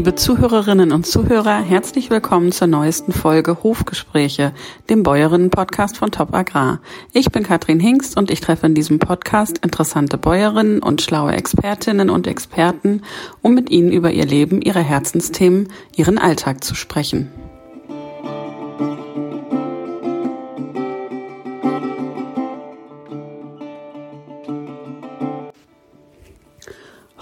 Liebe 0.00 0.14
Zuhörerinnen 0.14 0.92
und 0.92 1.06
Zuhörer, 1.06 1.60
herzlich 1.60 2.08
willkommen 2.08 2.52
zur 2.52 2.68
neuesten 2.68 3.12
Folge 3.12 3.62
Hofgespräche, 3.62 4.54
dem 4.88 5.02
Bäuerinnen-Podcast 5.02 5.98
von 5.98 6.10
Top 6.10 6.32
Agrar. 6.32 6.80
Ich 7.12 7.30
bin 7.30 7.42
Katrin 7.42 7.80
Hingst 7.80 8.16
und 8.16 8.30
ich 8.30 8.40
treffe 8.40 8.64
in 8.64 8.74
diesem 8.74 8.98
Podcast 8.98 9.58
interessante 9.58 10.16
Bäuerinnen 10.16 10.82
und 10.82 11.02
schlaue 11.02 11.32
Expertinnen 11.32 12.08
und 12.08 12.26
Experten, 12.26 13.02
um 13.42 13.52
mit 13.52 13.68
ihnen 13.68 13.92
über 13.92 14.10
ihr 14.10 14.24
Leben, 14.24 14.62
ihre 14.62 14.80
Herzensthemen, 14.80 15.68
ihren 15.94 16.16
Alltag 16.16 16.64
zu 16.64 16.74
sprechen. 16.74 17.30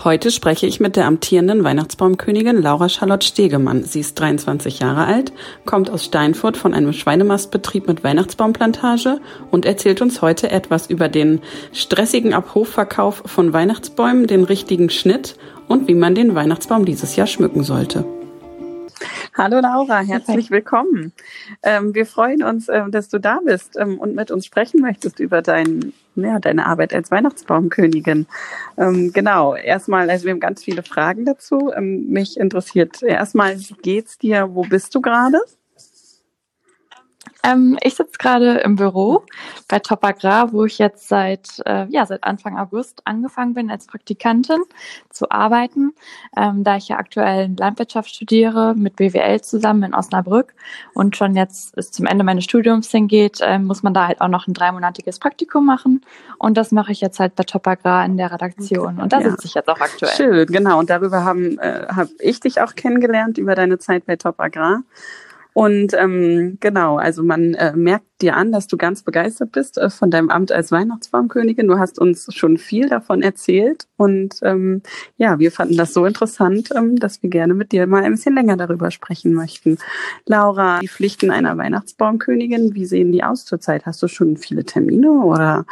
Heute 0.08 0.30
spreche 0.30 0.66
ich 0.66 0.80
mit 0.80 0.96
der 0.96 1.04
amtierenden 1.04 1.64
Weihnachtsbaumkönigin 1.64 2.62
Laura 2.62 2.88
Charlotte 2.88 3.26
Stegemann. 3.26 3.82
Sie 3.82 4.00
ist 4.00 4.18
23 4.18 4.78
Jahre 4.78 5.04
alt, 5.04 5.34
kommt 5.66 5.90
aus 5.90 6.06
Steinfurt 6.06 6.56
von 6.56 6.72
einem 6.72 6.94
Schweinemastbetrieb 6.94 7.86
mit 7.86 8.04
Weihnachtsbaumplantage 8.04 9.20
und 9.50 9.66
erzählt 9.66 10.00
uns 10.00 10.22
heute 10.22 10.50
etwas 10.50 10.86
über 10.86 11.10
den 11.10 11.42
stressigen 11.74 12.32
Abhofverkauf 12.32 13.22
von 13.26 13.52
Weihnachtsbäumen, 13.52 14.26
den 14.26 14.44
richtigen 14.44 14.88
Schnitt 14.88 15.36
und 15.68 15.88
wie 15.88 15.94
man 15.94 16.14
den 16.14 16.34
Weihnachtsbaum 16.34 16.86
dieses 16.86 17.14
Jahr 17.16 17.26
schmücken 17.26 17.62
sollte. 17.62 18.06
Hallo 19.38 19.60
Laura, 19.60 20.00
herzlich 20.00 20.50
willkommen. 20.50 21.12
Ähm, 21.62 21.94
wir 21.94 22.06
freuen 22.06 22.42
uns, 22.42 22.68
ähm, 22.68 22.90
dass 22.90 23.08
du 23.08 23.20
da 23.20 23.38
bist 23.44 23.76
ähm, 23.78 24.00
und 24.00 24.16
mit 24.16 24.32
uns 24.32 24.44
sprechen 24.44 24.80
möchtest 24.80 25.20
über 25.20 25.42
dein, 25.42 25.92
ja, 26.16 26.40
deine 26.40 26.66
Arbeit 26.66 26.92
als 26.92 27.12
Weihnachtsbaumkönigin. 27.12 28.26
Ähm, 28.76 29.12
genau, 29.12 29.54
erstmal, 29.54 30.10
also 30.10 30.24
wir 30.24 30.32
haben 30.32 30.40
ganz 30.40 30.64
viele 30.64 30.82
Fragen 30.82 31.24
dazu. 31.24 31.70
Ähm, 31.72 32.08
mich 32.08 32.36
interessiert 32.36 33.00
erstmal, 33.00 33.56
wie 33.60 33.74
geht's 33.80 34.18
dir? 34.18 34.56
Wo 34.56 34.62
bist 34.62 34.92
du 34.96 35.00
gerade? 35.00 35.38
Ähm, 37.44 37.78
ich 37.82 37.94
sitze 37.94 38.18
gerade 38.18 38.58
im 38.58 38.76
Büro 38.76 39.24
bei 39.68 39.78
Top 39.78 40.04
Agrar, 40.04 40.52
wo 40.52 40.64
ich 40.64 40.78
jetzt 40.78 41.08
seit, 41.08 41.62
äh, 41.66 41.86
ja, 41.88 42.04
seit 42.04 42.24
Anfang 42.24 42.58
August 42.58 43.02
angefangen 43.04 43.54
bin, 43.54 43.70
als 43.70 43.86
Praktikantin 43.86 44.62
zu 45.10 45.30
arbeiten, 45.30 45.94
ähm, 46.36 46.64
da 46.64 46.76
ich 46.76 46.88
ja 46.88 46.98
aktuell 46.98 47.54
Landwirtschaft 47.56 48.12
studiere 48.12 48.74
mit 48.74 48.96
BWL 48.96 49.40
zusammen 49.40 49.84
in 49.84 49.94
Osnabrück 49.94 50.54
und 50.94 51.16
schon 51.16 51.36
jetzt 51.36 51.78
es 51.78 51.92
zum 51.92 52.06
Ende 52.06 52.24
meines 52.24 52.44
Studiums 52.44 52.90
hingeht, 52.90 53.40
äh, 53.40 53.58
muss 53.58 53.82
man 53.82 53.94
da 53.94 54.08
halt 54.08 54.20
auch 54.20 54.28
noch 54.28 54.48
ein 54.48 54.54
dreimonatiges 54.54 55.20
Praktikum 55.20 55.64
machen 55.64 56.04
und 56.38 56.56
das 56.56 56.72
mache 56.72 56.90
ich 56.90 57.00
jetzt 57.00 57.20
halt 57.20 57.36
bei 57.36 57.44
Top 57.44 57.66
Agrar 57.68 58.04
in 58.04 58.16
der 58.16 58.32
Redaktion 58.32 58.94
okay. 58.94 59.02
und 59.02 59.12
da 59.12 59.20
ja. 59.20 59.30
sitze 59.30 59.46
ich 59.46 59.54
jetzt 59.54 59.68
auch 59.68 59.80
aktuell. 59.80 60.12
Schön, 60.12 60.46
genau 60.46 60.78
und 60.80 60.90
darüber 60.90 61.24
haben 61.24 61.58
äh, 61.58 61.86
habe 61.88 62.10
ich 62.18 62.40
dich 62.40 62.60
auch 62.60 62.74
kennengelernt 62.74 63.38
über 63.38 63.54
deine 63.54 63.78
Zeit 63.78 64.06
bei 64.06 64.16
Top 64.16 64.40
Agrar. 64.40 64.82
Und 65.58 65.92
ähm, 65.94 66.58
genau, 66.60 66.98
also 66.98 67.24
man 67.24 67.54
äh, 67.54 67.74
merkt 67.74 68.06
dir 68.22 68.36
an, 68.36 68.52
dass 68.52 68.68
du 68.68 68.76
ganz 68.76 69.02
begeistert 69.02 69.50
bist 69.50 69.76
äh, 69.76 69.90
von 69.90 70.08
deinem 70.08 70.30
Amt 70.30 70.52
als 70.52 70.70
Weihnachtsbaumkönigin. 70.70 71.66
Du 71.66 71.80
hast 71.80 71.98
uns 71.98 72.32
schon 72.32 72.58
viel 72.58 72.88
davon 72.88 73.22
erzählt 73.22 73.88
und 73.96 74.36
ähm, 74.42 74.82
ja, 75.16 75.40
wir 75.40 75.50
fanden 75.50 75.76
das 75.76 75.92
so 75.92 76.06
interessant, 76.06 76.68
ähm, 76.76 76.94
dass 76.94 77.24
wir 77.24 77.30
gerne 77.30 77.54
mit 77.54 77.72
dir 77.72 77.88
mal 77.88 78.04
ein 78.04 78.12
bisschen 78.12 78.36
länger 78.36 78.56
darüber 78.56 78.92
sprechen 78.92 79.34
möchten. 79.34 79.78
Laura, 80.26 80.78
die 80.78 80.86
Pflichten 80.86 81.32
einer 81.32 81.58
Weihnachtsbaumkönigin, 81.58 82.76
wie 82.76 82.86
sehen 82.86 83.10
die 83.10 83.24
aus 83.24 83.44
zurzeit? 83.44 83.84
Hast 83.84 84.00
du 84.00 84.06
schon 84.06 84.36
viele 84.36 84.62
Termine 84.62 85.10
oder 85.10 85.66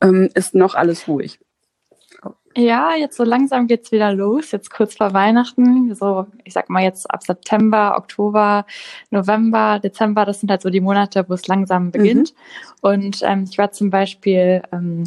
ähm, 0.00 0.30
ist 0.32 0.54
noch 0.54 0.74
alles 0.74 1.08
ruhig? 1.08 1.38
Ja, 2.56 2.94
jetzt 2.96 3.16
so 3.16 3.22
langsam 3.22 3.68
geht's 3.68 3.92
wieder 3.92 4.12
los, 4.12 4.50
jetzt 4.50 4.70
kurz 4.70 4.96
vor 4.96 5.12
Weihnachten. 5.12 5.94
So, 5.94 6.26
ich 6.44 6.54
sag 6.54 6.70
mal 6.70 6.82
jetzt 6.82 7.08
ab 7.08 7.22
September, 7.22 7.94
Oktober, 7.96 8.66
November, 9.10 9.78
Dezember, 9.78 10.24
das 10.24 10.40
sind 10.40 10.50
halt 10.50 10.62
so 10.62 10.70
die 10.70 10.80
Monate, 10.80 11.24
wo 11.28 11.34
es 11.34 11.46
langsam 11.46 11.92
beginnt. 11.92 12.34
Mhm. 12.34 12.90
Und 12.90 13.22
ähm, 13.22 13.44
ich 13.48 13.58
war 13.58 13.70
zum 13.70 13.90
Beispiel 13.90 14.62
ähm, 14.72 15.04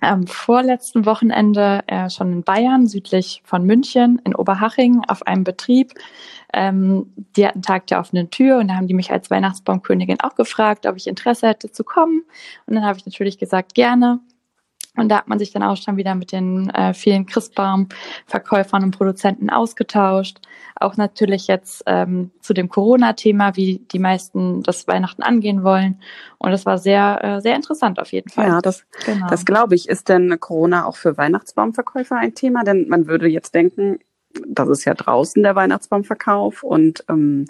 am 0.00 0.26
vorletzten 0.26 1.04
Wochenende 1.04 1.82
äh, 1.88 2.08
schon 2.08 2.32
in 2.32 2.42
Bayern, 2.42 2.86
südlich 2.86 3.42
von 3.44 3.64
München, 3.64 4.20
in 4.24 4.34
Oberhaching, 4.34 5.02
auf 5.08 5.26
einem 5.26 5.44
Betrieb. 5.44 5.92
Ähm, 6.54 7.12
die 7.36 7.46
hatten 7.46 7.62
Tag 7.62 7.88
der 7.88 8.00
offenen 8.00 8.30
Tür 8.30 8.58
und 8.58 8.68
da 8.68 8.74
haben 8.74 8.86
die 8.86 8.94
mich 8.94 9.10
als 9.10 9.30
Weihnachtsbaumkönigin 9.30 10.20
auch 10.20 10.36
gefragt, 10.36 10.86
ob 10.86 10.96
ich 10.96 11.06
Interesse 11.06 11.48
hätte 11.48 11.70
zu 11.70 11.84
kommen. 11.84 12.22
Und 12.66 12.76
dann 12.76 12.84
habe 12.84 12.98
ich 12.98 13.04
natürlich 13.04 13.38
gesagt, 13.38 13.74
gerne. 13.74 14.20
Und 14.98 15.08
da 15.08 15.18
hat 15.18 15.28
man 15.28 15.38
sich 15.38 15.52
dann 15.52 15.62
auch 15.62 15.76
schon 15.76 15.96
wieder 15.96 16.14
mit 16.14 16.32
den 16.32 16.70
äh, 16.70 16.94
vielen 16.94 17.26
Christbaum-Verkäufern 17.26 18.84
und 18.84 18.90
Produzenten 18.90 19.50
ausgetauscht. 19.50 20.38
Auch 20.76 20.96
natürlich 20.96 21.46
jetzt 21.46 21.82
ähm, 21.86 22.30
zu 22.40 22.54
dem 22.54 22.68
Corona-Thema, 22.68 23.56
wie 23.56 23.84
die 23.90 23.98
meisten 23.98 24.62
das 24.62 24.86
Weihnachten 24.86 25.22
angehen 25.22 25.64
wollen. 25.64 26.00
Und 26.38 26.50
das 26.50 26.66
war 26.66 26.78
sehr, 26.78 27.18
äh, 27.22 27.40
sehr 27.40 27.56
interessant 27.56 27.98
auf 27.98 28.12
jeden 28.12 28.30
Fall. 28.30 28.48
Ja, 28.48 28.60
das, 28.60 28.84
genau. 29.04 29.26
das 29.28 29.44
glaube 29.44 29.74
ich. 29.74 29.88
Ist 29.88 30.08
denn 30.08 30.38
Corona 30.40 30.86
auch 30.86 30.96
für 30.96 31.16
Weihnachtsbaumverkäufer 31.16 32.16
ein 32.16 32.34
Thema? 32.34 32.64
Denn 32.64 32.88
man 32.88 33.06
würde 33.06 33.28
jetzt 33.28 33.54
denken, 33.54 33.98
das 34.46 34.68
ist 34.68 34.84
ja 34.84 34.94
draußen 34.94 35.42
der 35.42 35.54
Weihnachtsbaumverkauf 35.54 36.62
und 36.62 37.04
ähm, 37.08 37.46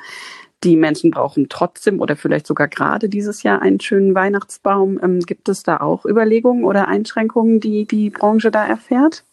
die 0.64 0.76
Menschen 0.76 1.10
brauchen 1.10 1.48
trotzdem 1.48 2.00
oder 2.00 2.16
vielleicht 2.16 2.46
sogar 2.46 2.68
gerade 2.68 3.08
dieses 3.08 3.42
Jahr 3.42 3.62
einen 3.62 3.80
schönen 3.80 4.14
Weihnachtsbaum. 4.14 4.98
Ähm, 5.02 5.20
gibt 5.20 5.48
es 5.48 5.62
da 5.62 5.78
auch 5.78 6.04
Überlegungen 6.04 6.64
oder 6.64 6.88
Einschränkungen, 6.88 7.60
die 7.60 7.86
die 7.86 8.10
Branche 8.10 8.50
da 8.50 8.66
erfährt? 8.66 9.24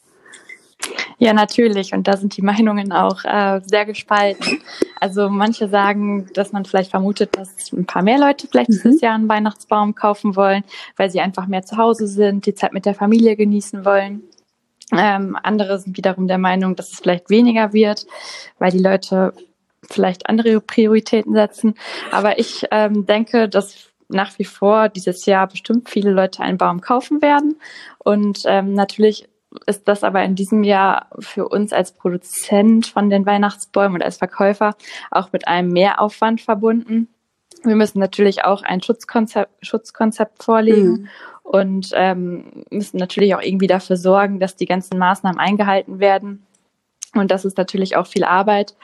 Ja, 1.17 1.33
natürlich. 1.33 1.93
Und 1.93 2.07
da 2.07 2.17
sind 2.17 2.35
die 2.37 2.41
Meinungen 2.41 2.91
auch 2.91 3.23
äh, 3.23 3.61
sehr 3.65 3.85
gespalten. 3.85 4.61
Also 4.99 5.29
manche 5.29 5.67
sagen, 5.67 6.27
dass 6.33 6.51
man 6.51 6.65
vielleicht 6.65 6.91
vermutet, 6.91 7.37
dass 7.37 7.71
ein 7.71 7.85
paar 7.85 8.03
mehr 8.03 8.19
Leute 8.19 8.47
vielleicht 8.47 8.69
mhm. 8.69 8.73
dieses 8.73 9.01
Jahr 9.01 9.15
einen 9.15 9.29
Weihnachtsbaum 9.29 9.95
kaufen 9.95 10.35
wollen, 10.35 10.63
weil 10.97 11.09
sie 11.09 11.21
einfach 11.21 11.47
mehr 11.47 11.63
zu 11.63 11.77
Hause 11.77 12.07
sind, 12.07 12.45
die 12.45 12.53
Zeit 12.53 12.73
mit 12.73 12.85
der 12.85 12.95
Familie 12.95 13.35
genießen 13.35 13.85
wollen. 13.85 14.23
Ähm, 14.91 15.37
andere 15.41 15.79
sind 15.79 15.97
wiederum 15.97 16.27
der 16.27 16.37
Meinung, 16.37 16.75
dass 16.75 16.91
es 16.91 16.99
vielleicht 16.99 17.29
weniger 17.29 17.73
wird, 17.73 18.05
weil 18.59 18.71
die 18.71 18.79
Leute 18.79 19.33
vielleicht 19.89 20.29
andere 20.29 20.61
Prioritäten 20.61 21.33
setzen. 21.33 21.75
Aber 22.11 22.39
ich 22.39 22.65
ähm, 22.71 23.05
denke, 23.05 23.49
dass 23.49 23.89
nach 24.07 24.37
wie 24.37 24.45
vor 24.45 24.89
dieses 24.89 25.25
Jahr 25.25 25.47
bestimmt 25.47 25.89
viele 25.89 26.11
Leute 26.11 26.43
einen 26.43 26.57
Baum 26.57 26.81
kaufen 26.81 27.21
werden. 27.21 27.59
Und 27.97 28.43
ähm, 28.45 28.73
natürlich 28.73 29.27
ist 29.65 29.87
das 29.87 30.03
aber 30.03 30.23
in 30.23 30.35
diesem 30.35 30.63
Jahr 30.63 31.07
für 31.19 31.47
uns 31.47 31.73
als 31.73 31.93
Produzent 31.93 32.87
von 32.87 33.09
den 33.09 33.25
Weihnachtsbäumen 33.25 33.95
und 33.95 34.03
als 34.03 34.17
Verkäufer 34.17 34.75
auch 35.11 35.31
mit 35.31 35.47
einem 35.47 35.71
Mehraufwand 35.71 36.41
verbunden. 36.41 37.07
Wir 37.63 37.75
müssen 37.75 37.99
natürlich 37.99 38.43
auch 38.43 38.61
ein 38.63 38.81
Schutzkonzept, 38.81 39.65
Schutzkonzept 39.65 40.43
vorlegen 40.43 40.91
mhm. 40.91 41.07
und 41.43 41.89
ähm, 41.93 42.65
müssen 42.69 42.97
natürlich 42.97 43.33
auch 43.33 43.41
irgendwie 43.41 43.67
dafür 43.67 43.97
sorgen, 43.97 44.39
dass 44.39 44.55
die 44.55 44.65
ganzen 44.65 44.99
Maßnahmen 44.99 45.39
eingehalten 45.39 45.99
werden. 45.99 46.45
Und 47.15 47.31
das 47.31 47.45
ist 47.45 47.57
natürlich 47.57 47.95
auch 47.95 48.07
viel 48.07 48.25
Arbeit. 48.25 48.75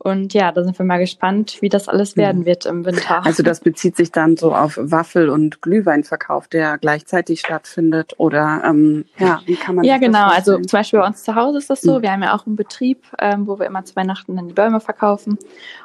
Und 0.00 0.32
ja, 0.32 0.52
da 0.52 0.62
sind 0.62 0.78
wir 0.78 0.86
mal 0.86 0.98
gespannt, 0.98 1.58
wie 1.60 1.68
das 1.68 1.88
alles 1.88 2.16
werden 2.16 2.44
wird 2.44 2.66
im 2.66 2.84
Winter. 2.84 3.26
Also 3.26 3.42
das 3.42 3.58
bezieht 3.60 3.96
sich 3.96 4.12
dann 4.12 4.36
so 4.36 4.54
auf 4.54 4.78
Waffel- 4.80 5.28
und 5.28 5.60
Glühweinverkauf, 5.60 6.46
der 6.46 6.78
gleichzeitig 6.78 7.40
stattfindet 7.40 8.14
oder 8.16 8.62
ähm, 8.64 9.06
ja, 9.18 9.40
wie 9.46 9.56
kann 9.56 9.74
man 9.74 9.84
Ja, 9.84 9.98
genau. 9.98 10.28
Also 10.28 10.56
zum 10.58 10.78
Beispiel 10.78 11.00
bei 11.00 11.06
uns 11.06 11.24
zu 11.24 11.34
Hause 11.34 11.58
ist 11.58 11.68
das 11.68 11.80
so. 11.80 11.98
Mhm. 11.98 12.02
Wir 12.02 12.12
haben 12.12 12.22
ja 12.22 12.36
auch 12.36 12.46
einen 12.46 12.54
Betrieb, 12.54 13.02
ähm, 13.18 13.48
wo 13.48 13.58
wir 13.58 13.66
immer 13.66 13.84
zu 13.84 13.96
Weihnachten 13.96 14.36
dann 14.36 14.46
die 14.46 14.54
Bäume 14.54 14.78
verkaufen. 14.78 15.36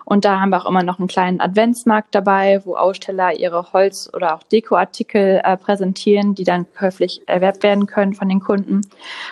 Und 0.06 0.25
da 0.25 0.40
haben 0.40 0.50
wir 0.50 0.63
auch 0.63 0.69
immer 0.69 0.84
noch 0.84 1.00
einen 1.00 1.07
kleinen 1.07 1.42
Adventsmarkt 1.42 2.13
dabei, 2.13 2.62
wo 2.66 2.75
Aussteller 2.75 3.33
ihre 3.39 3.74
Holz- 3.74 4.12
oder 4.13 4.36
auch 4.36 4.44
Dekoartikel 4.44 5.42
äh, 5.44 5.57
präsentieren, 5.57 6.36
die 6.36 6.44
dann 6.44 6.68
käuflich 6.74 7.24
erwerbt 7.25 7.63
werden 7.63 7.88
können 7.88 8.13
von 8.13 8.30
den 8.30 8.42
Kunden. 8.42 8.81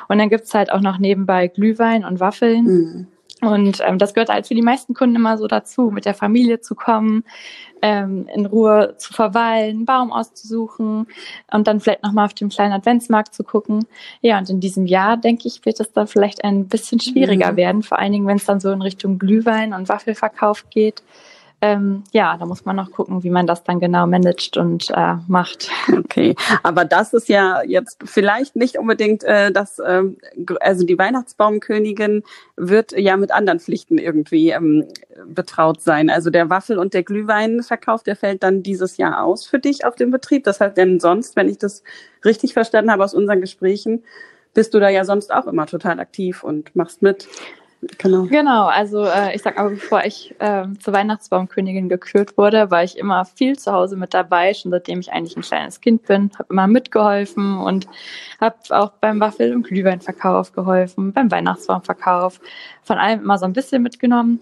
Und 0.07 0.17
dann 0.17 0.29
gibt's 0.29 0.55
halt 0.55 0.71
auch 0.71 0.81
noch 0.81 0.97
nebenbei 0.97 1.47
Glühwein 1.49 2.03
und 2.03 2.19
Waffeln. 2.19 2.63
Mhm. 2.63 3.07
Und 3.41 3.79
ähm, 3.83 3.97
das 3.97 4.13
gehört 4.13 4.29
halt 4.29 4.47
für 4.47 4.53
die 4.53 4.61
meisten 4.61 4.93
Kunden 4.93 5.15
immer 5.15 5.37
so 5.37 5.47
dazu, 5.47 5.89
mit 5.91 6.05
der 6.05 6.13
Familie 6.13 6.61
zu 6.61 6.75
kommen, 6.75 7.23
ähm, 7.81 8.27
in 8.33 8.45
Ruhe 8.45 8.95
zu 8.97 9.13
verweilen, 9.13 9.77
einen 9.77 9.85
Baum 9.85 10.11
auszusuchen 10.11 11.07
und 11.51 11.67
dann 11.67 11.79
vielleicht 11.79 12.03
nochmal 12.03 12.25
auf 12.25 12.35
dem 12.35 12.49
kleinen 12.49 12.73
Adventsmarkt 12.73 13.33
zu 13.33 13.43
gucken. 13.43 13.85
Ja, 14.21 14.37
und 14.37 14.49
in 14.49 14.59
diesem 14.59 14.85
Jahr, 14.85 15.17
denke 15.17 15.47
ich, 15.47 15.65
wird 15.65 15.79
es 15.79 15.91
dann 15.91 16.07
vielleicht 16.07 16.43
ein 16.43 16.67
bisschen 16.67 16.99
schwieriger 16.99 17.53
mhm. 17.53 17.57
werden, 17.57 17.83
vor 17.83 17.97
allen 17.97 18.11
Dingen, 18.11 18.27
wenn 18.27 18.37
es 18.37 18.45
dann 18.45 18.59
so 18.59 18.71
in 18.71 18.81
Richtung 18.81 19.17
Glühwein 19.17 19.73
und 19.73 19.89
Waffelverkauf 19.89 20.69
geht 20.69 21.01
ähm, 21.63 22.03
ja, 22.11 22.37
da 22.37 22.45
muss 22.47 22.65
man 22.65 22.75
noch 22.75 22.91
gucken, 22.91 23.23
wie 23.23 23.29
man 23.29 23.45
das 23.45 23.63
dann 23.63 23.79
genau 23.79 24.07
managt 24.07 24.57
und 24.57 24.89
äh, 24.89 25.15
macht. 25.27 25.69
Okay, 26.11 26.35
aber 26.63 26.83
das 26.83 27.13
ist 27.13 27.29
ja 27.29 27.61
jetzt 27.63 27.99
vielleicht 28.03 28.55
nicht 28.55 28.77
unbedingt 28.77 29.23
äh, 29.23 29.51
das, 29.51 29.79
äh, 29.79 30.03
also 30.59 30.85
die 30.85 30.97
Weihnachtsbaumkönigin 30.97 32.23
wird 32.57 32.91
ja 32.91 33.15
mit 33.15 33.31
anderen 33.31 33.59
Pflichten 33.59 33.97
irgendwie 33.97 34.49
ähm, 34.49 34.87
betraut 35.25 35.81
sein. 35.81 36.09
Also 36.09 36.29
der 36.29 36.49
Waffel- 36.49 36.79
und 36.79 36.93
der 36.93 37.03
Glühweinverkauf, 37.03 38.03
der 38.03 38.15
fällt 38.15 38.43
dann 38.43 38.63
dieses 38.63 38.97
Jahr 38.97 39.23
aus 39.23 39.45
für 39.45 39.59
dich 39.59 39.85
auf 39.85 39.95
dem 39.95 40.11
Betrieb. 40.11 40.43
Das 40.43 40.59
heißt, 40.59 40.75
denn 40.75 40.99
sonst, 40.99 41.35
wenn 41.35 41.47
ich 41.47 41.57
das 41.57 41.83
richtig 42.25 42.53
verstanden 42.53 42.91
habe 42.91 43.03
aus 43.03 43.13
unseren 43.13 43.39
Gesprächen, 43.39 44.03
bist 44.53 44.73
du 44.73 44.79
da 44.79 44.89
ja 44.89 45.05
sonst 45.05 45.33
auch 45.33 45.47
immer 45.47 45.65
total 45.65 45.99
aktiv 45.99 46.43
und 46.43 46.75
machst 46.75 47.01
mit. 47.01 47.27
Genau. 47.97 48.23
Genau, 48.25 48.67
also 48.67 49.05
äh, 49.05 49.35
ich 49.35 49.41
sag 49.41 49.57
aber, 49.57 49.71
bevor 49.71 50.03
ich 50.03 50.35
äh, 50.37 50.65
zur 50.79 50.93
Weihnachtsbaumkönigin 50.93 51.89
gekürt 51.89 52.37
wurde, 52.37 52.69
war 52.69 52.83
ich 52.83 52.95
immer 52.95 53.25
viel 53.25 53.57
zu 53.57 53.71
Hause 53.71 53.97
mit 53.97 54.13
dabei, 54.13 54.53
schon 54.53 54.69
seitdem 54.69 54.99
ich 54.99 55.11
eigentlich 55.11 55.35
ein 55.35 55.41
kleines 55.41 55.81
Kind 55.81 56.03
bin, 56.05 56.29
habe 56.37 56.47
immer 56.51 56.67
mitgeholfen 56.67 57.57
und 57.57 57.87
habe 58.39 58.55
auch 58.69 58.91
beim 59.01 59.19
Waffel- 59.19 59.55
und 59.55 59.63
Glühweinverkauf 59.63 60.53
geholfen, 60.53 61.11
beim 61.11 61.31
Weihnachtsbaumverkauf, 61.31 62.39
von 62.83 62.99
allem 62.99 63.21
immer 63.21 63.39
so 63.39 63.45
ein 63.45 63.53
bisschen 63.53 63.81
mitgenommen. 63.81 64.41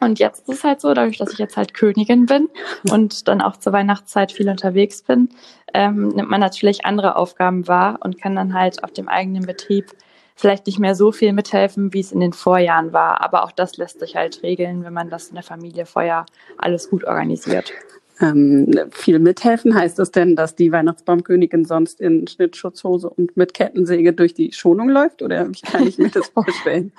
Und 0.00 0.18
jetzt 0.18 0.48
ist 0.48 0.58
es 0.58 0.64
halt 0.64 0.80
so, 0.80 0.92
dadurch, 0.92 1.18
dass 1.18 1.32
ich 1.32 1.38
jetzt 1.38 1.56
halt 1.56 1.72
Königin 1.72 2.26
bin 2.26 2.48
und 2.90 3.26
dann 3.28 3.40
auch 3.40 3.56
zur 3.56 3.72
Weihnachtszeit 3.72 4.32
viel 4.32 4.50
unterwegs 4.50 5.02
bin, 5.02 5.30
ähm, 5.72 6.08
nimmt 6.08 6.30
man 6.30 6.40
natürlich 6.40 6.84
andere 6.84 7.16
Aufgaben 7.16 7.68
wahr 7.68 7.98
und 8.02 8.20
kann 8.20 8.36
dann 8.36 8.52
halt 8.52 8.84
auf 8.84 8.92
dem 8.92 9.08
eigenen 9.08 9.46
Betrieb 9.46 9.92
vielleicht 10.36 10.66
nicht 10.66 10.78
mehr 10.78 10.94
so 10.94 11.10
viel 11.10 11.32
mithelfen, 11.32 11.92
wie 11.92 12.00
es 12.00 12.12
in 12.12 12.20
den 12.20 12.34
Vorjahren 12.34 12.92
war. 12.92 13.24
Aber 13.24 13.42
auch 13.42 13.52
das 13.52 13.78
lässt 13.78 13.98
sich 13.98 14.14
halt 14.14 14.42
regeln, 14.42 14.84
wenn 14.84 14.92
man 14.92 15.10
das 15.10 15.28
in 15.28 15.34
der 15.34 15.42
Familie 15.42 15.86
vorher 15.86 16.26
alles 16.58 16.90
gut 16.90 17.04
organisiert. 17.04 17.72
Ähm, 18.20 18.70
viel 18.90 19.18
mithelfen 19.18 19.74
heißt 19.74 19.98
das 19.98 20.10
denn, 20.10 20.36
dass 20.36 20.54
die 20.54 20.72
Weihnachtsbaumkönigin 20.72 21.64
sonst 21.64 22.00
in 22.00 22.26
Schnittschutzhose 22.26 23.10
und 23.10 23.36
mit 23.36 23.52
Kettensäge 23.52 24.12
durch 24.12 24.32
die 24.32 24.52
Schonung 24.52 24.88
läuft? 24.88 25.22
Oder 25.22 25.48
wie 25.48 25.60
kann 25.60 25.86
ich 25.86 25.98
mir 25.98 26.08
das 26.08 26.28
vorstellen? 26.28 26.92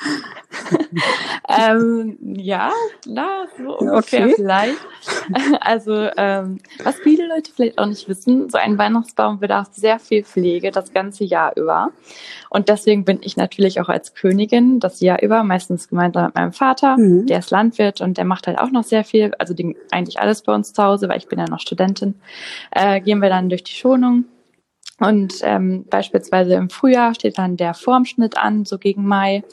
ähm, 1.49 2.17
ja, 2.21 2.71
na, 3.05 3.45
so 3.57 3.77
ungefähr 3.77 4.25
okay. 4.25 4.33
vielleicht. 4.35 4.77
Also, 5.61 6.09
ähm, 6.17 6.59
was 6.83 6.97
viele 6.97 7.27
Leute 7.27 7.51
vielleicht 7.53 7.77
auch 7.77 7.85
nicht 7.85 8.07
wissen, 8.07 8.49
so 8.49 8.57
ein 8.57 8.77
Weihnachtsbaum 8.77 9.39
bedarf 9.39 9.69
sehr 9.71 9.99
viel 9.99 10.23
Pflege 10.23 10.71
das 10.71 10.93
ganze 10.93 11.23
Jahr 11.23 11.55
über. 11.55 11.91
Und 12.49 12.69
deswegen 12.69 13.05
bin 13.05 13.19
ich 13.21 13.37
natürlich 13.37 13.81
auch 13.81 13.89
als 13.89 14.13
Königin 14.13 14.79
das 14.79 15.01
Jahr 15.01 15.21
über, 15.21 15.43
meistens 15.43 15.89
gemeinsam 15.89 16.25
mit 16.25 16.35
meinem 16.35 16.53
Vater, 16.53 16.97
mhm. 16.97 17.25
der 17.25 17.39
ist 17.39 17.51
Landwirt 17.51 18.01
und 18.01 18.17
der 18.17 18.25
macht 18.25 18.47
halt 18.47 18.57
auch 18.57 18.71
noch 18.71 18.83
sehr 18.83 19.03
viel, 19.03 19.33
also 19.39 19.53
die, 19.53 19.75
eigentlich 19.91 20.19
alles 20.19 20.41
bei 20.41 20.53
uns 20.53 20.73
zu 20.73 20.83
Hause, 20.83 21.06
weil 21.07 21.17
ich 21.17 21.27
bin 21.27 21.39
ja 21.39 21.45
noch 21.49 21.59
Studentin, 21.59 22.15
äh, 22.71 23.01
gehen 23.01 23.21
wir 23.21 23.29
dann 23.29 23.49
durch 23.49 23.63
die 23.63 23.73
Schonung. 23.73 24.25
Und 24.99 25.35
ähm, 25.43 25.85
beispielsweise 25.89 26.55
im 26.55 26.69
Frühjahr 26.69 27.13
steht 27.13 27.37
dann 27.37 27.57
der 27.57 27.73
Formschnitt 27.73 28.37
an, 28.37 28.65
so 28.65 28.79
gegen 28.79 29.05
Mai. 29.05 29.43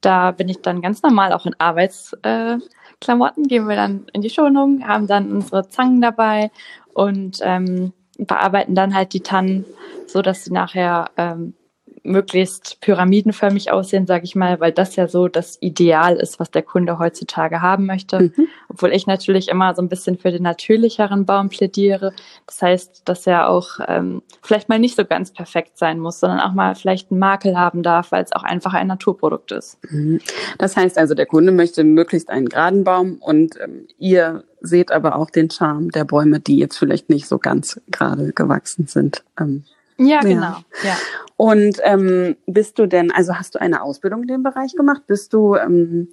Da 0.00 0.30
bin 0.30 0.48
ich 0.48 0.62
dann 0.62 0.80
ganz 0.80 1.02
normal 1.02 1.32
auch 1.32 1.44
in 1.44 1.54
Arbeitsklamotten, 1.58 3.44
äh, 3.44 3.48
gehen 3.48 3.68
wir 3.68 3.76
dann 3.76 4.06
in 4.12 4.22
die 4.22 4.30
Schonung, 4.30 4.86
haben 4.86 5.06
dann 5.06 5.30
unsere 5.30 5.68
Zangen 5.68 6.00
dabei 6.00 6.50
und 6.94 7.40
ähm, 7.42 7.92
bearbeiten 8.16 8.74
dann 8.74 8.94
halt 8.94 9.12
die 9.12 9.20
Tannen, 9.20 9.64
so 10.06 10.22
dass 10.22 10.44
sie 10.44 10.52
nachher 10.52 11.10
ähm, 11.16 11.54
möglichst 12.02 12.80
pyramidenförmig 12.80 13.70
aussehen, 13.70 14.06
sage 14.06 14.24
ich 14.24 14.34
mal, 14.34 14.60
weil 14.60 14.72
das 14.72 14.96
ja 14.96 15.08
so 15.08 15.28
das 15.28 15.58
Ideal 15.60 16.16
ist, 16.16 16.40
was 16.40 16.50
der 16.50 16.62
Kunde 16.62 16.98
heutzutage 16.98 17.62
haben 17.62 17.86
möchte. 17.86 18.20
Mhm. 18.20 18.48
Obwohl 18.68 18.92
ich 18.92 19.06
natürlich 19.06 19.48
immer 19.48 19.74
so 19.74 19.82
ein 19.82 19.88
bisschen 19.88 20.18
für 20.18 20.30
den 20.30 20.42
natürlicheren 20.42 21.26
Baum 21.26 21.48
plädiere. 21.48 22.12
Das 22.46 22.62
heißt, 22.62 23.02
dass 23.04 23.26
er 23.26 23.48
auch 23.48 23.80
ähm, 23.86 24.22
vielleicht 24.42 24.68
mal 24.68 24.78
nicht 24.78 24.96
so 24.96 25.04
ganz 25.04 25.32
perfekt 25.32 25.78
sein 25.78 25.98
muss, 25.98 26.20
sondern 26.20 26.40
auch 26.40 26.52
mal 26.52 26.74
vielleicht 26.74 27.10
einen 27.10 27.20
Makel 27.20 27.56
haben 27.56 27.82
darf, 27.82 28.12
weil 28.12 28.24
es 28.24 28.32
auch 28.32 28.44
einfach 28.44 28.74
ein 28.74 28.86
Naturprodukt 28.86 29.52
ist. 29.52 29.78
Mhm. 29.90 30.20
Das 30.58 30.76
heißt 30.76 30.98
also, 30.98 31.14
der 31.14 31.26
Kunde 31.26 31.52
möchte 31.52 31.84
möglichst 31.84 32.30
einen 32.30 32.48
geraden 32.48 32.84
Baum 32.84 33.16
und 33.20 33.58
ähm, 33.60 33.86
ihr 33.98 34.44
seht 34.60 34.90
aber 34.90 35.16
auch 35.16 35.30
den 35.30 35.50
Charme 35.50 35.90
der 35.90 36.04
Bäume, 36.04 36.40
die 36.40 36.58
jetzt 36.58 36.76
vielleicht 36.76 37.08
nicht 37.08 37.28
so 37.28 37.38
ganz 37.38 37.80
gerade 37.90 38.32
gewachsen 38.32 38.86
sind. 38.86 39.24
Ähm, 39.38 39.64
ja, 39.98 40.20
genau. 40.20 40.56
Ja. 40.82 40.96
Und 41.36 41.78
ähm, 41.82 42.36
bist 42.46 42.78
du 42.78 42.86
denn, 42.86 43.10
also 43.10 43.34
hast 43.34 43.54
du 43.54 43.60
eine 43.60 43.82
Ausbildung 43.82 44.22
in 44.22 44.28
dem 44.28 44.42
Bereich 44.42 44.74
gemacht? 44.74 45.02
Bist 45.06 45.32
du, 45.32 45.56
ähm, 45.56 46.08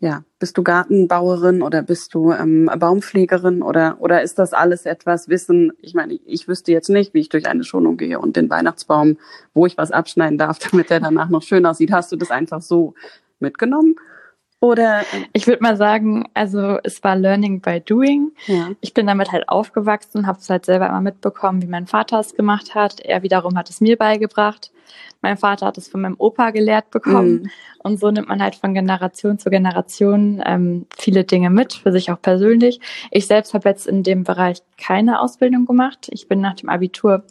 ja, 0.00 0.24
bist 0.38 0.58
du 0.58 0.62
Gartenbauerin 0.62 1.62
oder 1.62 1.82
bist 1.82 2.14
du 2.14 2.32
ähm, 2.32 2.70
Baumpflegerin 2.78 3.62
oder 3.62 3.96
oder 4.00 4.22
ist 4.22 4.38
das 4.38 4.52
alles 4.52 4.86
etwas 4.86 5.28
Wissen? 5.28 5.72
Ich 5.80 5.94
meine, 5.94 6.14
ich 6.14 6.46
wüsste 6.46 6.72
jetzt 6.72 6.88
nicht, 6.88 7.14
wie 7.14 7.20
ich 7.20 7.28
durch 7.28 7.46
eine 7.46 7.64
Schonung 7.64 7.96
gehe 7.96 8.18
und 8.18 8.36
den 8.36 8.50
Weihnachtsbaum, 8.50 9.18
wo 9.54 9.66
ich 9.66 9.76
was 9.78 9.90
abschneiden 9.90 10.38
darf, 10.38 10.58
damit 10.70 10.90
der 10.90 11.00
danach 11.00 11.28
noch 11.28 11.42
schön 11.42 11.66
aussieht. 11.66 11.92
Hast 11.92 12.12
du 12.12 12.16
das 12.16 12.30
einfach 12.30 12.62
so 12.62 12.94
mitgenommen? 13.40 13.96
Oder 14.60 15.02
ähm, 15.12 15.26
ich 15.32 15.46
würde 15.46 15.62
mal 15.62 15.76
sagen, 15.76 16.28
also 16.34 16.78
es 16.82 17.02
war 17.04 17.14
Learning 17.14 17.60
by 17.60 17.80
Doing. 17.80 18.32
Ja. 18.46 18.70
Ich 18.80 18.92
bin 18.92 19.06
damit 19.06 19.30
halt 19.30 19.48
aufgewachsen, 19.48 20.26
habe 20.26 20.38
es 20.38 20.50
halt 20.50 20.66
selber 20.66 20.88
immer 20.88 21.00
mitbekommen, 21.00 21.62
wie 21.62 21.68
mein 21.68 21.86
Vater 21.86 22.18
es 22.18 22.34
gemacht 22.34 22.74
hat. 22.74 23.00
Er 23.00 23.22
wiederum 23.22 23.56
hat 23.56 23.70
es 23.70 23.80
mir 23.80 23.96
beigebracht. 23.96 24.72
Mein 25.20 25.36
Vater 25.36 25.66
hat 25.66 25.78
es 25.78 25.88
von 25.88 26.00
meinem 26.00 26.16
Opa 26.18 26.50
gelehrt 26.50 26.90
bekommen. 26.90 27.42
Mhm. 27.42 27.50
Und 27.78 28.00
so 28.00 28.10
nimmt 28.10 28.28
man 28.28 28.42
halt 28.42 28.56
von 28.56 28.74
Generation 28.74 29.38
zu 29.38 29.50
Generation 29.50 30.42
ähm, 30.44 30.86
viele 30.96 31.24
Dinge 31.24 31.50
mit, 31.50 31.74
für 31.74 31.92
sich 31.92 32.10
auch 32.10 32.20
persönlich. 32.20 32.80
Ich 33.10 33.26
selbst 33.26 33.54
habe 33.54 33.68
jetzt 33.68 33.86
in 33.86 34.02
dem 34.02 34.24
Bereich 34.24 34.58
keine 34.76 35.20
Ausbildung 35.20 35.66
gemacht. 35.66 36.08
Ich 36.10 36.26
bin 36.26 36.40
nach 36.40 36.54
dem 36.54 36.68
Abitur 36.68 37.24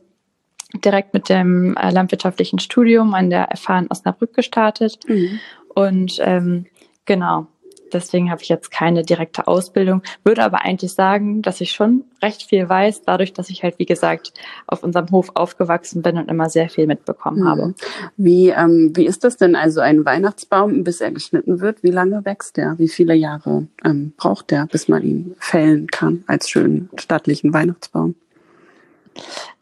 direkt 0.83 1.13
mit 1.13 1.29
dem 1.29 1.75
äh, 1.75 1.91
landwirtschaftlichen 1.91 2.59
Studium 2.59 3.13
an 3.13 3.29
der 3.29 3.49
FH 3.55 3.79
in 3.79 3.87
Osnabrück 3.89 4.33
gestartet. 4.33 4.99
Mhm. 5.07 5.39
Und 5.73 6.17
ähm, 6.21 6.65
Genau. 7.07 7.47
Deswegen 7.93 8.29
habe 8.29 8.41
ich 8.41 8.49
jetzt 8.49 8.69
keine 8.69 9.03
direkte 9.03 9.47
Ausbildung, 9.47 10.01
würde 10.25 10.43
aber 10.43 10.61
eigentlich 10.61 10.93
sagen, 10.93 11.41
dass 11.41 11.61
ich 11.61 11.71
schon 11.71 12.03
recht 12.21 12.43
viel 12.43 12.67
weiß, 12.67 13.03
dadurch, 13.03 13.31
dass 13.31 13.49
ich 13.49 13.63
halt, 13.63 13.79
wie 13.79 13.85
gesagt, 13.85 14.33
auf 14.67 14.83
unserem 14.83 15.09
Hof 15.11 15.31
aufgewachsen 15.35 16.01
bin 16.01 16.17
und 16.17 16.29
immer 16.29 16.49
sehr 16.49 16.69
viel 16.69 16.85
mitbekommen 16.85 17.43
mhm. 17.43 17.47
habe. 17.47 17.73
Wie, 18.17 18.49
ähm, 18.49 18.91
wie 18.93 19.05
ist 19.05 19.23
das 19.23 19.37
denn 19.37 19.55
also 19.55 19.79
ein 19.79 20.05
Weihnachtsbaum, 20.05 20.83
bis 20.83 20.99
er 20.99 21.11
geschnitten 21.11 21.61
wird? 21.61 21.81
Wie 21.81 21.91
lange 21.91 22.25
wächst 22.25 22.57
der? 22.57 22.77
Wie 22.77 22.89
viele 22.89 23.13
Jahre 23.13 23.67
ähm, 23.85 24.13
braucht 24.17 24.51
der, 24.51 24.65
bis 24.65 24.89
man 24.89 25.03
ihn 25.03 25.35
fällen 25.39 25.87
kann 25.87 26.25
als 26.27 26.49
schönen 26.49 26.89
stattlichen 26.97 27.53
Weihnachtsbaum? 27.53 28.15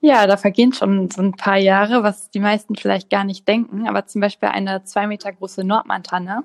Ja, 0.02 0.28
da 0.28 0.36
vergehen 0.36 0.74
schon 0.74 1.10
so 1.10 1.22
ein 1.22 1.32
paar 1.32 1.58
Jahre, 1.58 2.04
was 2.04 2.30
die 2.30 2.40
meisten 2.40 2.76
vielleicht 2.76 3.10
gar 3.10 3.24
nicht 3.24 3.48
denken. 3.48 3.88
Aber 3.88 4.06
zum 4.06 4.20
Beispiel 4.22 4.50
eine 4.50 4.84
zwei 4.84 5.08
Meter 5.08 5.32
große 5.32 5.64
Nordmantanne 5.64 6.44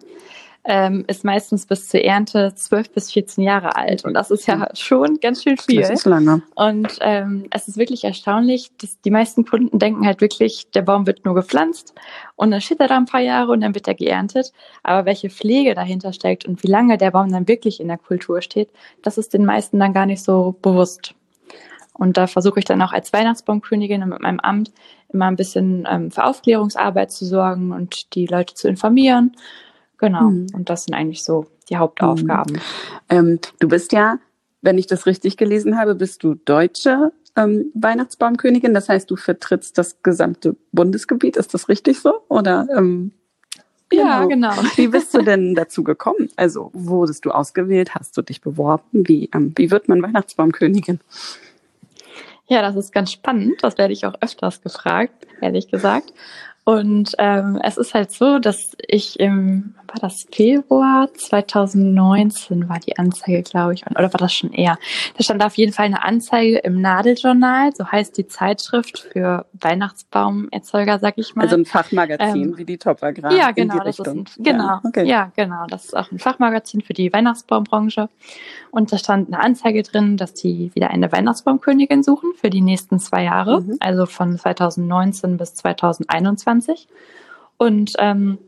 ähm, 0.65 1.05
ist 1.07 1.25
meistens 1.25 1.65
bis 1.65 1.89
zur 1.89 2.03
Ernte 2.03 2.55
zwölf 2.55 2.91
bis 2.91 3.11
14 3.13 3.43
Jahre 3.43 3.77
alt. 3.77 4.05
Und 4.05 4.13
das 4.13 4.31
ist 4.31 4.47
ja 4.47 4.69
schon 4.75 5.19
ganz 5.21 5.43
schön 5.43 5.57
viel. 5.57 5.81
Das 5.81 5.91
ist 5.91 6.05
lange. 6.05 6.43
Und 6.55 6.99
ähm, 7.01 7.47
es 7.51 7.67
ist 7.67 7.79
wirklich 7.79 8.05
erstaunlich, 8.05 8.71
dass 8.79 9.01
die 9.01 9.11
meisten 9.11 9.47
Kunden 9.47 9.79
denken 9.79 10.05
halt 10.05 10.21
wirklich, 10.21 10.71
der 10.71 10.83
Baum 10.83 11.07
wird 11.07 11.25
nur 11.25 11.35
gepflanzt 11.35 11.95
und 12.37 12.51
dann 12.51 12.61
steht 12.61 12.81
er 12.81 12.89
da 12.89 12.97
ein 12.97 13.07
paar 13.07 13.23
Jahre 13.23 13.53
und 13.53 13.63
dann 13.63 13.75
wird 13.75 13.89
er 13.89 13.95
geerntet. 13.95 14.53
Aber 14.83 15.07
welche 15.07 15.31
Pflege 15.31 15.75
dahinter 15.75 16.13
steckt 16.13 16.45
und 16.45 16.63
wie 16.63 16.69
lange 16.69 16.99
der 16.99 17.13
Baum 17.13 17.33
dann 17.33 17.49
wirklich 17.49 17.81
in 17.81 17.89
der 17.89 17.99
Kultur 17.99 18.43
steht, 18.43 18.69
das 19.03 19.17
ist 19.17 19.33
den 19.33 19.47
meisten 19.47 19.79
dann 19.79 19.95
gar 19.95 20.07
nicht 20.07 20.23
so 20.23 20.57
bewusst. 20.61 21.15
Und 21.95 22.17
da 22.17 22.27
versuche 22.27 22.59
ich 22.59 22.65
dann 22.65 22.81
auch 22.83 22.93
als 22.93 23.13
Weihnachtsbaumkönigin 23.13 24.09
mit 24.09 24.21
meinem 24.21 24.41
Amt 24.41 24.73
immer 25.13 25.27
ein 25.27 25.37
bisschen 25.37 25.87
ähm, 25.91 26.11
für 26.11 26.25
Aufklärungsarbeit 26.25 27.13
zu 27.13 27.25
sorgen 27.25 27.73
und 27.73 28.15
die 28.15 28.27
Leute 28.27 28.55
zu 28.55 28.69
informieren 28.69 29.33
Genau. 30.01 30.31
Mhm. 30.31 30.47
Und 30.55 30.71
das 30.71 30.85
sind 30.85 30.95
eigentlich 30.95 31.23
so 31.23 31.47
die 31.69 31.77
Hauptaufgaben. 31.77 32.55
Mhm. 32.55 32.61
Ähm, 33.09 33.39
du 33.59 33.69
bist 33.69 33.93
ja, 33.93 34.19
wenn 34.63 34.79
ich 34.79 34.87
das 34.87 35.07
richtig 35.07 35.37
gelesen 35.37 35.79
habe, 35.79 35.95
bist 35.95 36.23
du 36.23 36.35
deutsche 36.35 37.13
ähm, 37.37 37.71
Weihnachtsbaumkönigin. 37.75 38.75
Das 38.75 38.89
heißt, 38.89 39.11
du 39.11 39.17
vertrittst 39.17 39.79
das 39.79 40.03
gesamte 40.03 40.57
Bundesgebiet. 40.73 41.37
Ist 41.37 41.55
das 41.55 41.69
richtig 41.69 42.01
so? 42.01 42.23
Oder 42.29 42.67
ähm, 42.77 43.13
ja, 43.93 44.25
genau. 44.25 44.51
genau. 44.53 44.69
Wie 44.77 44.89
bist 44.89 45.15
du 45.15 45.23
denn 45.23 45.55
dazu 45.55 45.85
gekommen? 45.85 46.29
Also 46.37 46.71
wurdest 46.73 47.25
du 47.25 47.31
ausgewählt? 47.31 47.95
Hast 47.95 48.17
du 48.17 48.23
dich 48.23 48.41
beworben? 48.41 48.85
Wie, 48.93 49.29
ähm, 49.35 49.53
wie 49.57 49.71
wird 49.71 49.89
man 49.89 50.03
Weihnachtsbaumkönigin? 50.03 51.01
Ja, 52.47 52.63
das 52.63 52.75
ist 52.77 52.93
ganz 52.93 53.13
spannend. 53.13 53.63
Das 53.63 53.79
werde 53.79 53.93
ich 53.93 54.07
auch 54.07 54.15
öfters 54.21 54.61
gefragt, 54.63 55.27
ehrlich 55.41 55.69
gesagt. 55.69 56.13
Und 56.71 57.17
ähm, 57.19 57.59
es 57.65 57.77
ist 57.77 57.95
halt 57.95 58.13
so, 58.13 58.39
dass 58.39 58.77
ich 58.87 59.19
im, 59.19 59.75
war 59.89 59.97
das 60.01 60.29
Februar 60.31 61.13
2019 61.13 62.69
war 62.69 62.79
die 62.79 62.97
Anzeige, 62.97 63.43
glaube 63.43 63.75
ich, 63.75 63.85
oder 63.91 64.03
war 64.03 64.19
das 64.19 64.33
schon 64.33 64.53
eher? 64.53 64.79
Da 65.17 65.25
stand 65.25 65.45
auf 65.45 65.57
jeden 65.57 65.73
Fall 65.73 65.87
eine 65.87 66.05
Anzeige 66.05 66.59
im 66.59 66.81
Nadeljournal, 66.81 67.75
so 67.75 67.91
heißt 67.91 68.17
die 68.17 68.29
Zeitschrift 68.29 69.01
für 69.13 69.47
Weihnachtsbaumerzeuger, 69.61 71.01
sag 71.01 71.15
ich 71.17 71.35
mal. 71.35 71.43
Also 71.43 71.57
ein 71.57 71.65
Fachmagazin 71.65 72.51
ähm, 72.51 72.57
wie 72.57 72.65
die 72.65 72.79
Top 72.79 73.03
Agrar. 73.03 73.33
Ja, 73.33 73.51
genau, 73.51 73.79
das 73.79 73.99
Richtung. 73.99 74.27
ist 74.27 74.39
ein, 74.39 74.45
genau, 74.45 74.65
ja, 74.65 74.81
okay. 74.85 75.09
ja, 75.09 75.33
genau, 75.35 75.67
das 75.67 75.87
ist 75.87 75.97
auch 75.97 76.13
ein 76.13 76.21
Fachmagazin 76.21 76.83
für 76.83 76.95
die 76.95 77.13
Weihnachtsbaumbranche. 77.13 78.09
Und 78.71 78.93
da 78.93 78.99
stand 78.99 79.27
eine 79.27 79.43
Anzeige 79.43 79.83
drin, 79.83 80.17
dass 80.17 80.35
die 80.35 80.71
wieder 80.75 80.91
eine 80.91 81.11
Weihnachtsbaumkönigin 81.11 82.05
suchen 82.05 82.31
für 82.37 82.51
die 82.51 82.61
nächsten 82.61 83.01
zwei 83.01 83.25
Jahre, 83.25 83.63
mhm. 83.63 83.77
also 83.81 84.07
von 84.07 84.39
2019 84.39 85.37
bis 85.37 85.55
2021. 85.55 86.60
Und 87.57 87.93
ähm, 87.99 88.39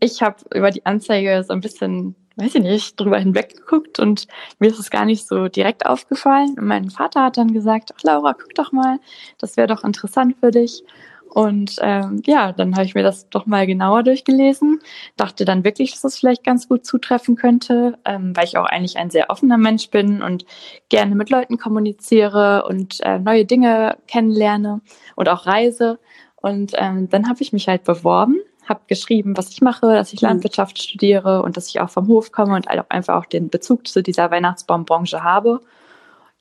ich 0.00 0.22
habe 0.22 0.36
über 0.54 0.70
die 0.70 0.84
Anzeige 0.84 1.44
so 1.46 1.52
ein 1.52 1.60
bisschen, 1.60 2.14
weiß 2.36 2.54
ich 2.56 2.62
nicht, 2.62 3.00
drüber 3.00 3.18
hinweggeguckt 3.18 3.98
und 3.98 4.26
mir 4.58 4.70
ist 4.70 4.78
es 4.78 4.90
gar 4.90 5.04
nicht 5.04 5.26
so 5.26 5.48
direkt 5.48 5.86
aufgefallen. 5.86 6.56
Und 6.58 6.66
mein 6.66 6.90
Vater 6.90 7.24
hat 7.24 7.36
dann 7.36 7.52
gesagt, 7.52 7.92
ach 7.96 8.02
Laura, 8.02 8.34
guck 8.34 8.54
doch 8.54 8.72
mal, 8.72 8.98
das 9.38 9.56
wäre 9.56 9.68
doch 9.68 9.84
interessant 9.84 10.36
für 10.40 10.50
dich. 10.50 10.82
Und 11.36 11.76
ähm, 11.82 12.22
ja, 12.24 12.52
dann 12.52 12.74
habe 12.76 12.86
ich 12.86 12.94
mir 12.94 13.02
das 13.02 13.28
doch 13.28 13.44
mal 13.44 13.66
genauer 13.66 14.02
durchgelesen, 14.04 14.80
dachte 15.18 15.44
dann 15.44 15.64
wirklich, 15.64 15.90
dass 15.90 16.00
das 16.00 16.18
vielleicht 16.18 16.44
ganz 16.44 16.66
gut 16.66 16.86
zutreffen 16.86 17.36
könnte, 17.36 17.98
ähm, 18.06 18.34
weil 18.34 18.44
ich 18.44 18.56
auch 18.56 18.64
eigentlich 18.64 18.96
ein 18.96 19.10
sehr 19.10 19.28
offener 19.28 19.58
Mensch 19.58 19.90
bin 19.90 20.22
und 20.22 20.46
gerne 20.88 21.14
mit 21.14 21.28
Leuten 21.28 21.58
kommuniziere 21.58 22.64
und 22.66 23.00
äh, 23.02 23.18
neue 23.18 23.44
Dinge 23.44 23.98
kennenlerne 24.06 24.80
und 25.14 25.28
auch 25.28 25.44
reise. 25.44 25.98
Und 26.46 26.74
ähm, 26.76 27.08
dann 27.08 27.28
habe 27.28 27.42
ich 27.42 27.52
mich 27.52 27.66
halt 27.66 27.82
beworben, 27.82 28.36
habe 28.68 28.82
geschrieben, 28.86 29.36
was 29.36 29.50
ich 29.50 29.62
mache, 29.62 29.88
dass 29.88 30.12
ich 30.12 30.22
mhm. 30.22 30.28
Landwirtschaft 30.28 30.80
studiere 30.80 31.42
und 31.42 31.56
dass 31.56 31.68
ich 31.68 31.80
auch 31.80 31.90
vom 31.90 32.06
Hof 32.06 32.30
komme 32.30 32.54
und 32.54 32.70
auch 32.70 32.84
einfach 32.88 33.16
auch 33.16 33.26
den 33.26 33.48
Bezug 33.48 33.88
zu 33.88 34.00
dieser 34.00 34.30
Weihnachtsbaumbranche 34.30 35.24
habe. 35.24 35.60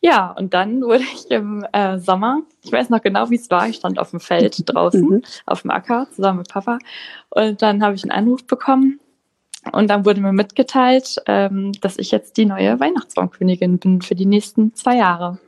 Ja, 0.02 0.30
und 0.30 0.54
dann 0.54 0.82
wurde 0.84 1.06
ich 1.06 1.32
im 1.32 1.66
äh, 1.72 1.98
Sommer, 1.98 2.42
ich 2.62 2.72
weiß 2.72 2.92
noch 2.92 3.02
genau, 3.02 3.32
wie 3.32 3.36
es 3.36 3.50
war, 3.50 3.68
ich 3.68 3.78
stand 3.78 3.98
auf 3.98 4.12
dem 4.12 4.20
Feld 4.20 4.62
draußen, 4.66 5.10
mhm. 5.10 5.24
auf 5.48 5.64
dem 5.64 5.72
Acker 5.72 6.06
zusammen 6.12 6.38
mit 6.38 6.50
Papa. 6.50 6.78
Und 7.32 7.64
dann 7.64 7.82
habe 7.82 7.96
ich 7.96 8.04
einen 8.04 8.12
Anruf 8.12 8.46
bekommen 8.46 9.00
und 9.72 9.90
dann 9.90 10.06
wurde 10.06 10.22
mir 10.22 10.34
mitgeteilt, 10.34 11.16
ähm, 11.26 11.72
dass 11.82 11.98
ich 11.98 12.12
jetzt 12.12 12.38
die 12.38 12.46
neue 12.46 12.80
Weihnachtsbaumkönigin 12.80 13.80
bin 13.80 14.04
für 14.04 14.14
die 14.14 14.28
nächsten 14.28 14.76
zwei 14.76 14.98
Jahre. 14.98 15.40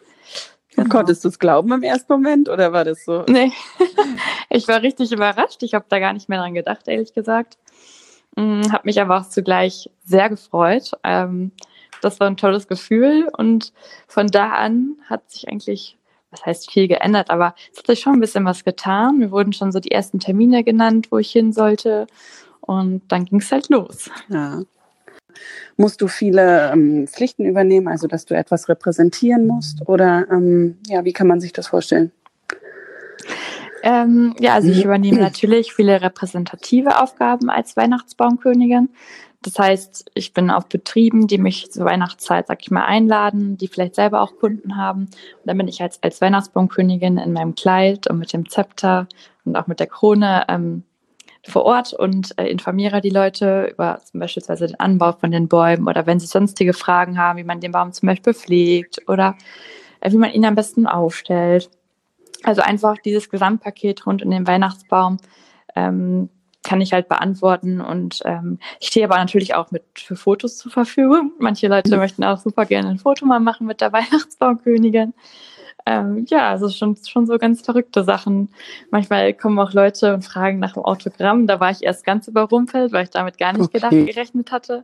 Genau. 0.77 0.89
Konntest 0.89 1.25
du 1.25 1.29
es 1.29 1.39
glauben 1.39 1.71
im 1.71 1.81
ersten 1.81 2.13
Moment 2.13 2.49
oder 2.49 2.71
war 2.71 2.85
das 2.85 3.03
so? 3.03 3.25
Nee, 3.27 3.51
ich 4.49 4.67
war 4.67 4.83
richtig 4.83 5.11
überrascht. 5.11 5.63
Ich 5.63 5.73
habe 5.73 5.85
da 5.89 5.97
gar 5.97 6.13
nicht 6.13 6.29
mehr 6.29 6.39
dran 6.39 6.53
gedacht, 6.53 6.87
ehrlich 6.87 7.15
gesagt. 7.15 7.57
Hm, 8.37 8.71
habe 8.71 8.83
mich 8.85 9.01
aber 9.01 9.17
auch 9.17 9.27
zugleich 9.27 9.89
sehr 10.05 10.29
gefreut. 10.29 10.91
Ähm, 11.03 11.51
das 12.03 12.19
war 12.19 12.27
ein 12.27 12.37
tolles 12.37 12.67
Gefühl 12.67 13.27
und 13.35 13.73
von 14.07 14.27
da 14.27 14.51
an 14.51 14.97
hat 15.09 15.31
sich 15.31 15.47
eigentlich, 15.49 15.97
was 16.29 16.45
heißt 16.45 16.71
viel 16.71 16.87
geändert, 16.87 17.31
aber 17.31 17.55
es 17.71 17.79
hat 17.79 17.87
sich 17.87 17.99
schon 17.99 18.13
ein 18.13 18.19
bisschen 18.19 18.45
was 18.45 18.63
getan. 18.63 19.17
Mir 19.17 19.31
wurden 19.31 19.53
schon 19.53 19.71
so 19.71 19.79
die 19.79 19.91
ersten 19.91 20.19
Termine 20.19 20.63
genannt, 20.63 21.07
wo 21.09 21.17
ich 21.17 21.31
hin 21.31 21.53
sollte 21.53 22.05
und 22.61 23.01
dann 23.07 23.25
ging 23.25 23.39
es 23.39 23.51
halt 23.51 23.69
los. 23.69 24.11
Ja. 24.29 24.61
Musst 25.75 26.01
du 26.01 26.07
viele 26.07 26.71
ähm, 26.71 27.07
Pflichten 27.07 27.45
übernehmen, 27.45 27.87
also 27.87 28.07
dass 28.07 28.25
du 28.25 28.35
etwas 28.35 28.69
repräsentieren 28.69 29.47
musst 29.47 29.87
oder 29.87 30.27
ähm, 30.31 30.77
ja, 30.87 31.05
wie 31.05 31.13
kann 31.13 31.27
man 31.27 31.39
sich 31.39 31.53
das 31.53 31.67
vorstellen? 31.67 32.11
Ähm, 33.83 34.35
ja, 34.39 34.53
also 34.53 34.69
ich 34.69 34.83
übernehme 34.83 35.19
natürlich 35.19 35.73
viele 35.73 36.01
repräsentative 36.01 37.01
Aufgaben 37.01 37.49
als 37.49 37.77
Weihnachtsbaumkönigin. 37.77 38.89
Das 39.43 39.59
heißt, 39.59 40.11
ich 40.13 40.33
bin 40.33 40.49
auf 40.49 40.67
Betrieben, 40.67 41.27
die 41.27 41.37
mich 41.37 41.71
zur 41.71 41.85
Weihnachtszeit, 41.85 42.47
sag 42.47 42.61
ich 42.61 42.71
mal, 42.71 42.85
einladen, 42.85 43.57
die 43.57 43.67
vielleicht 43.67 43.95
selber 43.95 44.21
auch 44.21 44.35
Kunden 44.35 44.77
haben. 44.77 45.03
Und 45.03 45.45
dann 45.45 45.57
bin 45.57 45.67
ich 45.67 45.81
als, 45.81 46.01
als 46.01 46.19
Weihnachtsbaumkönigin 46.21 47.17
in 47.17 47.33
meinem 47.33 47.55
Kleid 47.55 48.09
und 48.09 48.17
mit 48.19 48.33
dem 48.33 48.49
Zepter 48.49 49.07
und 49.45 49.55
auch 49.55 49.67
mit 49.67 49.79
der 49.79 49.87
Krone 49.87 50.43
ähm, 50.49 50.83
vor 51.47 51.63
Ort 51.63 51.93
und 51.93 52.37
äh, 52.37 52.47
informiere 52.47 53.01
die 53.01 53.09
Leute 53.09 53.71
über 53.71 53.99
zum 54.03 54.19
Beispiel 54.19 54.43
den 54.43 54.79
Anbau 54.79 55.13
von 55.13 55.31
den 55.31 55.47
Bäumen 55.47 55.87
oder 55.87 56.05
wenn 56.05 56.19
sie 56.19 56.27
sonstige 56.27 56.73
Fragen 56.73 57.17
haben, 57.17 57.39
wie 57.39 57.43
man 57.43 57.61
den 57.61 57.71
Baum 57.71 57.93
zum 57.93 58.07
Beispiel 58.07 58.33
pflegt 58.33 59.01
oder 59.07 59.35
äh, 60.01 60.11
wie 60.11 60.17
man 60.17 60.31
ihn 60.31 60.45
am 60.45 60.55
besten 60.55 60.87
aufstellt. 60.87 61.69
Also 62.43 62.61
einfach 62.61 62.97
dieses 62.97 63.29
Gesamtpaket 63.29 64.05
rund 64.05 64.23
um 64.23 64.29
den 64.29 64.45
Weihnachtsbaum 64.45 65.17
ähm, 65.75 66.29
kann 66.63 66.81
ich 66.81 66.91
halt 66.93 67.07
beantworten. 67.07 67.81
Und 67.81 68.21
ähm, 68.25 68.59
ich 68.79 68.87
stehe 68.87 69.05
aber 69.05 69.17
natürlich 69.17 69.55
auch 69.55 69.71
mit 69.71 69.83
für 69.95 70.15
Fotos 70.15 70.57
zur 70.57 70.71
Verfügung. 70.71 71.31
Manche 71.39 71.67
Leute 71.67 71.95
mhm. 71.95 72.01
möchten 72.01 72.23
auch 72.23 72.39
super 72.39 72.65
gerne 72.65 72.89
ein 72.89 72.99
Foto 72.99 73.25
mal 73.25 73.39
machen 73.39 73.67
mit 73.67 73.81
der 73.81 73.93
Weihnachtsbaumkönigin. 73.93 75.13
Ähm, 75.87 76.25
ja, 76.27 76.49
also 76.49 76.67
schon, 76.67 76.97
schon 76.97 77.25
so 77.25 77.37
ganz 77.37 77.61
verrückte 77.61 78.03
Sachen. 78.03 78.49
Manchmal 78.91 79.33
kommen 79.33 79.57
auch 79.57 79.71
Leute 79.71 80.13
und 80.13 80.21
fragen 80.21 80.59
nach 80.59 80.73
dem 80.73 80.83
Autogramm. 80.83 81.47
Da 81.47 81.61
war 81.61 81.71
ich 81.71 81.81
erst 81.81 82.03
ganz 82.03 82.27
überrumpelt, 82.27 82.91
weil 82.91 83.05
ich 83.05 83.09
damit 83.09 83.37
gar 83.37 83.53
nicht 83.53 83.61
okay. 83.61 83.77
gedacht, 83.77 83.91
gerechnet 83.91 84.51
hatte. 84.51 84.83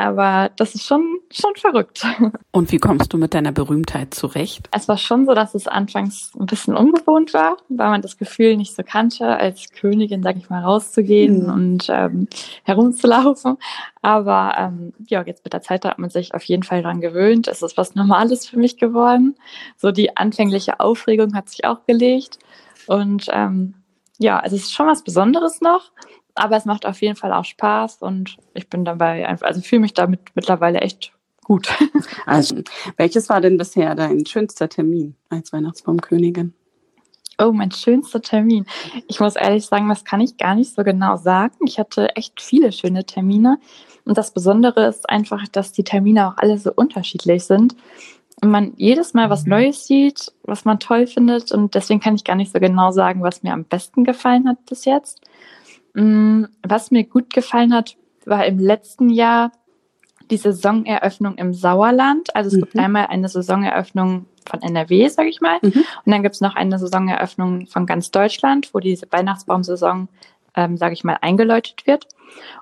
Aber 0.00 0.50
das 0.56 0.74
ist 0.74 0.86
schon, 0.86 1.18
schon 1.30 1.54
verrückt. 1.56 2.06
Und 2.52 2.72
wie 2.72 2.78
kommst 2.78 3.12
du 3.12 3.18
mit 3.18 3.34
deiner 3.34 3.52
Berühmtheit 3.52 4.14
zurecht? 4.14 4.66
Es 4.72 4.88
war 4.88 4.96
schon 4.96 5.26
so, 5.26 5.34
dass 5.34 5.54
es 5.54 5.68
anfangs 5.68 6.32
ein 6.40 6.46
bisschen 6.46 6.74
ungewohnt 6.74 7.34
war, 7.34 7.58
weil 7.68 7.90
man 7.90 8.00
das 8.00 8.16
Gefühl 8.16 8.56
nicht 8.56 8.74
so 8.74 8.82
kannte, 8.82 9.26
als 9.26 9.70
Königin, 9.72 10.22
sag 10.22 10.38
ich 10.38 10.48
mal, 10.48 10.62
rauszugehen 10.62 11.42
mhm. 11.42 11.52
und 11.52 11.86
ähm, 11.90 12.28
herumzulaufen. 12.62 13.58
Aber 14.00 14.54
ähm, 14.56 14.94
ja, 15.06 15.22
jetzt 15.22 15.44
mit 15.44 15.52
der 15.52 15.60
Zeit 15.60 15.84
hat 15.84 15.98
man 15.98 16.08
sich 16.08 16.32
auf 16.34 16.44
jeden 16.44 16.62
Fall 16.62 16.80
daran 16.80 17.02
gewöhnt. 17.02 17.46
Es 17.46 17.60
ist 17.60 17.76
was 17.76 17.94
Normales 17.94 18.46
für 18.46 18.58
mich 18.58 18.78
geworden. 18.78 19.36
So 19.76 19.92
die 19.92 20.16
anfängliche 20.16 20.80
Aufregung 20.80 21.34
hat 21.34 21.50
sich 21.50 21.66
auch 21.66 21.84
gelegt. 21.84 22.38
Und 22.86 23.26
ähm, 23.30 23.74
ja, 24.16 24.40
es 24.42 24.54
ist 24.54 24.72
schon 24.72 24.86
was 24.86 25.04
Besonderes 25.04 25.60
noch 25.60 25.92
aber 26.40 26.56
es 26.56 26.64
macht 26.64 26.86
auf 26.86 27.00
jeden 27.00 27.16
Fall 27.16 27.32
auch 27.32 27.44
Spaß 27.44 27.98
und 28.02 28.36
ich 28.54 28.68
bin 28.68 28.84
dabei 28.84 29.26
einfach, 29.28 29.46
also 29.46 29.60
fühle 29.60 29.80
mich 29.80 29.94
damit 29.94 30.20
mittlerweile 30.34 30.80
echt 30.80 31.12
gut. 31.44 31.68
Also, 32.26 32.56
welches 32.96 33.28
war 33.28 33.40
denn 33.40 33.56
bisher 33.56 33.94
dein 33.94 34.24
schönster 34.24 34.68
Termin 34.68 35.16
als 35.30 35.52
Weihnachtsbaumkönigin? 35.52 36.54
Oh, 37.38 37.52
mein 37.52 37.72
schönster 37.72 38.20
Termin. 38.20 38.66
Ich 39.08 39.18
muss 39.18 39.34
ehrlich 39.34 39.64
sagen, 39.66 39.88
das 39.88 40.04
kann 40.04 40.20
ich 40.20 40.36
gar 40.36 40.54
nicht 40.54 40.74
so 40.74 40.84
genau 40.84 41.16
sagen. 41.16 41.56
Ich 41.66 41.78
hatte 41.78 42.14
echt 42.14 42.40
viele 42.40 42.70
schöne 42.70 43.04
Termine. 43.04 43.58
Und 44.04 44.18
das 44.18 44.32
Besondere 44.32 44.86
ist 44.86 45.08
einfach, 45.08 45.48
dass 45.48 45.72
die 45.72 45.82
Termine 45.82 46.28
auch 46.28 46.36
alle 46.36 46.58
so 46.58 46.70
unterschiedlich 46.72 47.44
sind. 47.44 47.74
Und 48.42 48.50
man 48.50 48.72
jedes 48.76 49.14
Mal 49.14 49.30
was 49.30 49.44
mhm. 49.44 49.50
Neues 49.50 49.86
sieht, 49.86 50.32
was 50.42 50.64
man 50.64 50.78
toll 50.78 51.06
findet. 51.06 51.50
Und 51.50 51.74
deswegen 51.74 52.00
kann 52.00 52.14
ich 52.14 52.24
gar 52.24 52.36
nicht 52.36 52.52
so 52.52 52.60
genau 52.60 52.90
sagen, 52.90 53.22
was 53.22 53.42
mir 53.42 53.54
am 53.54 53.64
besten 53.64 54.04
gefallen 54.04 54.48
hat 54.48 54.64
bis 54.66 54.84
jetzt. 54.84 55.20
Mm, 55.94 56.44
was 56.62 56.90
mir 56.90 57.04
gut 57.04 57.32
gefallen 57.32 57.74
hat, 57.74 57.96
war 58.24 58.46
im 58.46 58.58
letzten 58.58 59.10
Jahr 59.10 59.52
die 60.30 60.36
Saisoneröffnung 60.36 61.36
im 61.36 61.52
Sauerland. 61.52 62.34
Also 62.34 62.48
es 62.48 62.54
mhm. 62.54 62.60
gibt 62.60 62.78
einmal 62.78 63.06
eine 63.06 63.28
Saisoneröffnung 63.28 64.26
von 64.48 64.62
NRW, 64.62 65.08
sage 65.08 65.28
ich 65.28 65.40
mal. 65.40 65.58
Mhm. 65.62 65.72
Und 66.04 66.12
dann 66.12 66.22
gibt 66.22 66.36
es 66.36 66.40
noch 66.40 66.54
eine 66.54 66.78
Saisoneröffnung 66.78 67.66
von 67.66 67.86
ganz 67.86 68.10
Deutschland, 68.10 68.72
wo 68.72 68.78
diese 68.78 69.06
Weihnachtsbaumsaison, 69.10 70.08
ähm, 70.54 70.76
sage 70.76 70.94
ich 70.94 71.04
mal, 71.04 71.18
eingeläutet 71.20 71.86
wird. 71.86 72.06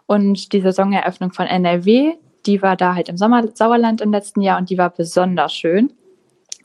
Und 0.07 0.53
die 0.53 0.61
Saisoneröffnung 0.61 1.33
von 1.33 1.47
NRW, 1.47 2.15
die 2.47 2.63
war 2.63 2.77
da 2.77 2.95
halt 2.95 3.09
im 3.09 3.19
Sommer 3.19 3.47
Sauerland 3.55 4.01
im 4.01 4.13
letzten 4.13 4.41
Jahr 4.41 4.59
und 4.59 4.71
die 4.71 4.79
war 4.79 4.91
besonders 4.91 5.55
schön. 5.55 5.93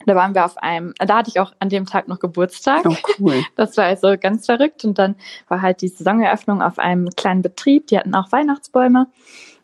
Da 0.06 0.14
waren 0.14 0.34
wir 0.34 0.44
auf 0.44 0.58
einem, 0.58 0.94
da 0.98 1.18
hatte 1.18 1.30
ich 1.30 1.40
auch 1.40 1.52
an 1.58 1.68
dem 1.68 1.86
Tag 1.86 2.08
noch 2.08 2.18
Geburtstag. 2.18 2.84
Oh, 2.86 2.96
cool. 3.18 3.42
Das 3.56 3.76
war 3.76 3.84
also 3.84 4.16
ganz 4.20 4.46
verrückt. 4.46 4.84
Und 4.84 4.98
dann 4.98 5.16
war 5.48 5.62
halt 5.62 5.80
die 5.82 5.88
Saisoneröffnung 5.88 6.62
auf 6.62 6.78
einem 6.78 7.08
kleinen 7.10 7.42
Betrieb. 7.42 7.86
Die 7.88 7.98
hatten 7.98 8.14
auch 8.14 8.32
Weihnachtsbäume. 8.32 9.08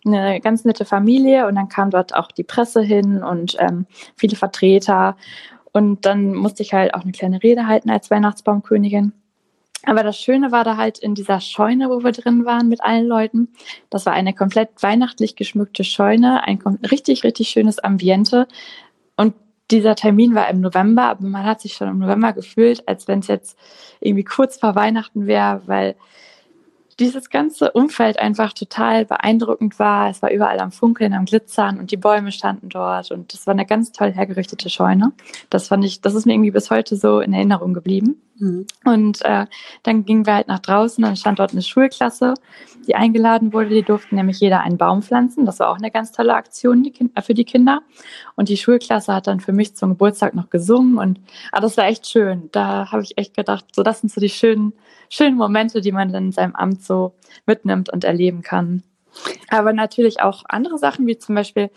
Eine 0.05 0.41
ganz 0.41 0.65
nette 0.65 0.85
Familie. 0.85 1.47
Und 1.47 1.57
dann 1.57 1.69
kam 1.69 1.91
dort 1.91 2.15
auch 2.15 2.29
die 2.33 2.45
Presse 2.45 2.81
hin 2.83 3.23
und 3.23 3.57
ähm, 3.59 3.87
viele 4.17 4.37
Vertreter. 4.37 5.17
Und 5.73 6.07
dann 6.07 6.35
musste 6.35 6.63
ich 6.63 6.73
halt 6.73 6.95
auch 6.95 7.03
eine 7.03 7.13
kleine 7.13 7.43
Rede 7.43 7.67
halten 7.67 7.91
als 7.91 8.11
Weihnachtsbaumkönigin. 8.11 9.13
Aber 9.85 10.03
das 10.03 10.19
Schöne 10.19 10.53
war 10.53 10.65
da 10.65 10.77
halt 10.77 10.99
in 10.99 11.15
dieser 11.15 11.41
Scheune, 11.41 11.89
wo 11.89 12.05
wir 12.05 12.13
drin 12.13 12.45
waren 12.45 12.69
mit 12.69 12.83
allen 12.83 13.07
Leuten. 13.07 13.49
Das 13.89 14.05
war 14.05 14.13
eine 14.13 14.35
komplett 14.35 14.83
weihnachtlich 14.83 15.37
geschmückte 15.37 15.85
Scheune, 15.85 16.45
ein 16.47 16.61
richtig, 16.91 17.25
richtig 17.25 17.49
schönes 17.49 17.79
Ambiente. 17.79 18.47
Und 19.17 19.35
dieser 19.71 19.95
Termin 19.95 20.35
war 20.35 20.49
im 20.49 20.61
November, 20.61 21.05
aber 21.05 21.27
man 21.27 21.45
hat 21.45 21.61
sich 21.61 21.75
schon 21.75 21.89
im 21.89 21.99
November 21.99 22.33
gefühlt, 22.33 22.87
als 22.89 23.09
wenn 23.09 23.21
es 23.21 23.29
jetzt 23.29 23.59
irgendwie 24.01 24.25
kurz 24.25 24.59
vor 24.59 24.75
Weihnachten 24.75 25.27
wäre, 25.27 25.63
weil 25.67 25.97
dieses 27.01 27.31
ganze 27.31 27.73
Umfeld 27.73 28.19
einfach 28.19 28.53
total 28.53 29.07
beeindruckend 29.07 29.79
war. 29.79 30.11
Es 30.11 30.21
war 30.21 30.31
überall 30.31 30.61
am 30.61 30.71
Funkeln, 30.71 31.15
am 31.15 31.25
Glitzern 31.25 31.79
und 31.79 31.91
die 31.91 31.97
Bäume 31.97 32.31
standen 32.31 32.69
dort 32.69 33.11
und 33.11 33.33
das 33.33 33.47
war 33.47 33.53
eine 33.53 33.65
ganz 33.65 33.91
toll 33.93 34.13
hergerichtete 34.13 34.69
Scheune. 34.69 35.13
Das 35.49 35.69
fand 35.69 35.85
ich, 35.85 36.03
das 36.03 36.15
ist 36.15 36.27
mir 36.27 36.35
irgendwie 36.35 36.51
bis 36.51 36.71
heute 36.71 36.97
so 36.97 37.21
in 37.21 37.33
Erinnerung 37.33 37.73
geblieben. 37.73 38.21
Mhm. 38.41 38.67
Und 38.85 39.23
äh, 39.23 39.47
dann 39.83 40.05
gingen 40.07 40.27
wir 40.27 40.35
halt 40.35 40.49
nach 40.49 40.61
draußen, 40.61 41.03
dann 41.05 41.17
stand 41.17 41.39
dort 41.39 41.53
eine 41.53 41.63
Schulklasse, 41.63 42.35
die 42.87 42.95
eingeladen 42.95 43.53
wurde. 43.53 43.69
Die 43.69 43.83
durften 43.83 44.17
nämlich 44.17 44.41
jeder 44.41 44.61
einen 44.61 44.79
Baum 44.79 45.03
pflanzen. 45.03 45.45
Das 45.45 45.61
war 45.61 45.69
auch 45.69 45.77
eine 45.77 45.91
ganz 45.91 46.11
tolle 46.11 46.35
Aktion 46.35 46.83
die 46.83 46.91
kind, 46.91 47.17
äh, 47.17 47.23
für 47.23 47.35
die 47.35 47.45
Kinder. 47.45 47.83
Und 48.37 48.49
die 48.49 48.57
Schulklasse 48.57 49.15
hat 49.15 49.27
dann 49.27 49.41
für 49.41 49.53
mich 49.53 49.77
zum 49.77 49.91
Geburtstag 49.91 50.35
noch 50.35 50.49
gesungen 50.49 50.99
und 50.99 51.21
ah, 51.53 51.61
das 51.61 51.77
war 51.77 51.85
echt 51.87 52.07
schön. 52.07 52.49
Da 52.53 52.91
habe 52.91 53.03
ich 53.03 53.19
echt 53.19 53.37
gedacht, 53.37 53.67
so 53.73 53.83
das 53.83 54.01
sind 54.01 54.11
so 54.11 54.21
die 54.21 54.31
schönen, 54.31 54.73
schönen 55.11 55.37
Momente, 55.37 55.83
die 55.83 55.93
man 55.93 56.13
dann 56.13 56.27
in 56.27 56.33
seinem 56.33 56.57
Amt 56.57 56.83
so 56.83 57.15
mitnimmt 57.47 57.93
und 57.93 58.05
erleben 58.05 58.43
kann. 58.43 58.83
Aber 59.49 59.73
natürlich 59.73 60.21
auch 60.23 60.45
andere 60.49 60.79
Sachen, 60.79 61.07
wie 61.07 61.19
zum 61.19 61.35
Beispiel 61.35 61.71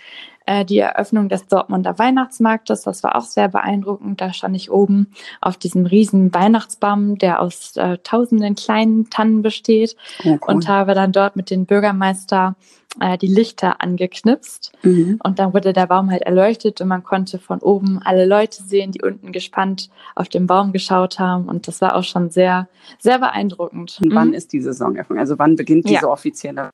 äh, 0.46 0.66
die 0.66 0.80
Eröffnung 0.80 1.30
des 1.30 1.48
Dortmunder 1.48 1.98
Weihnachtsmarktes. 2.00 2.84
Das 2.84 3.04
war 3.04 3.16
auch 3.16 3.26
sehr 3.26 3.48
beeindruckend. 3.48 4.22
Da 4.22 4.34
stand 4.34 4.56
ich 4.56 4.72
oben 4.72 5.08
auf 5.42 5.58
diesem 5.58 5.86
riesen 5.86 6.34
Weihnachtsbaum, 6.34 7.18
der 7.18 7.42
aus 7.42 7.76
äh, 7.78 7.98
tausenden 8.00 8.56
kleinen 8.56 9.10
Tannen 9.10 9.42
besteht 9.42 9.96
oh, 10.24 10.30
cool. 10.30 10.40
und 10.48 10.68
habe 10.68 10.94
dann 10.94 11.12
dort 11.12 11.36
mit 11.36 11.50
dem 11.50 11.66
Bürgermeister 11.66 12.56
äh, 13.00 13.18
die 13.18 13.28
Lichter 13.28 13.82
angeknipst. 13.82 14.72
Mhm. 14.84 15.20
Und 15.24 15.40
dann 15.40 15.54
wurde 15.54 15.74
der 15.74 15.88
Baum 15.88 16.12
halt 16.12 16.24
erleuchtet 16.24 16.82
und 16.82 16.88
man 16.88 17.04
konnte 17.04 17.40
von 17.40 17.60
oben 17.60 18.00
alle 18.04 18.26
Leute 18.26 18.64
sehen, 18.64 18.92
die 18.92 19.02
unten 19.02 19.32
gespannt 19.32 19.90
auf 20.16 20.30
den 20.30 20.48
Baum 20.48 20.74
geschaut 20.74 21.20
haben. 21.20 21.48
Und 21.48 21.68
das 21.68 21.82
war 21.82 21.96
auch 21.96 22.04
schon 22.04 22.30
sehr, 22.30 22.68
sehr 23.00 23.20
beeindruckend. 23.20 24.00
Und 24.04 24.14
wann 24.14 24.30
mhm. 24.30 24.34
ist 24.34 24.54
die 24.54 24.62
Saisoneröffnung? 24.62 25.20
Also 25.20 25.40
wann 25.40 25.56
beginnt 25.56 25.88
diese 25.88 26.04
ja. 26.04 26.08
offizielle 26.08 26.70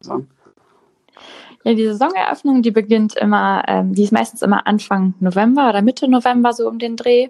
Saison? 0.00 0.26
Ja, 1.66 1.74
die 1.74 1.84
Saisoneröffnung, 1.84 2.62
die 2.62 2.70
beginnt 2.70 3.16
immer, 3.16 3.64
ähm, 3.66 3.92
die 3.92 4.04
ist 4.04 4.12
meistens 4.12 4.40
immer 4.40 4.68
Anfang 4.68 5.14
November 5.18 5.68
oder 5.68 5.82
Mitte 5.82 6.06
November 6.06 6.52
so 6.52 6.68
um 6.68 6.78
den 6.78 6.94
Dreh. 6.94 7.28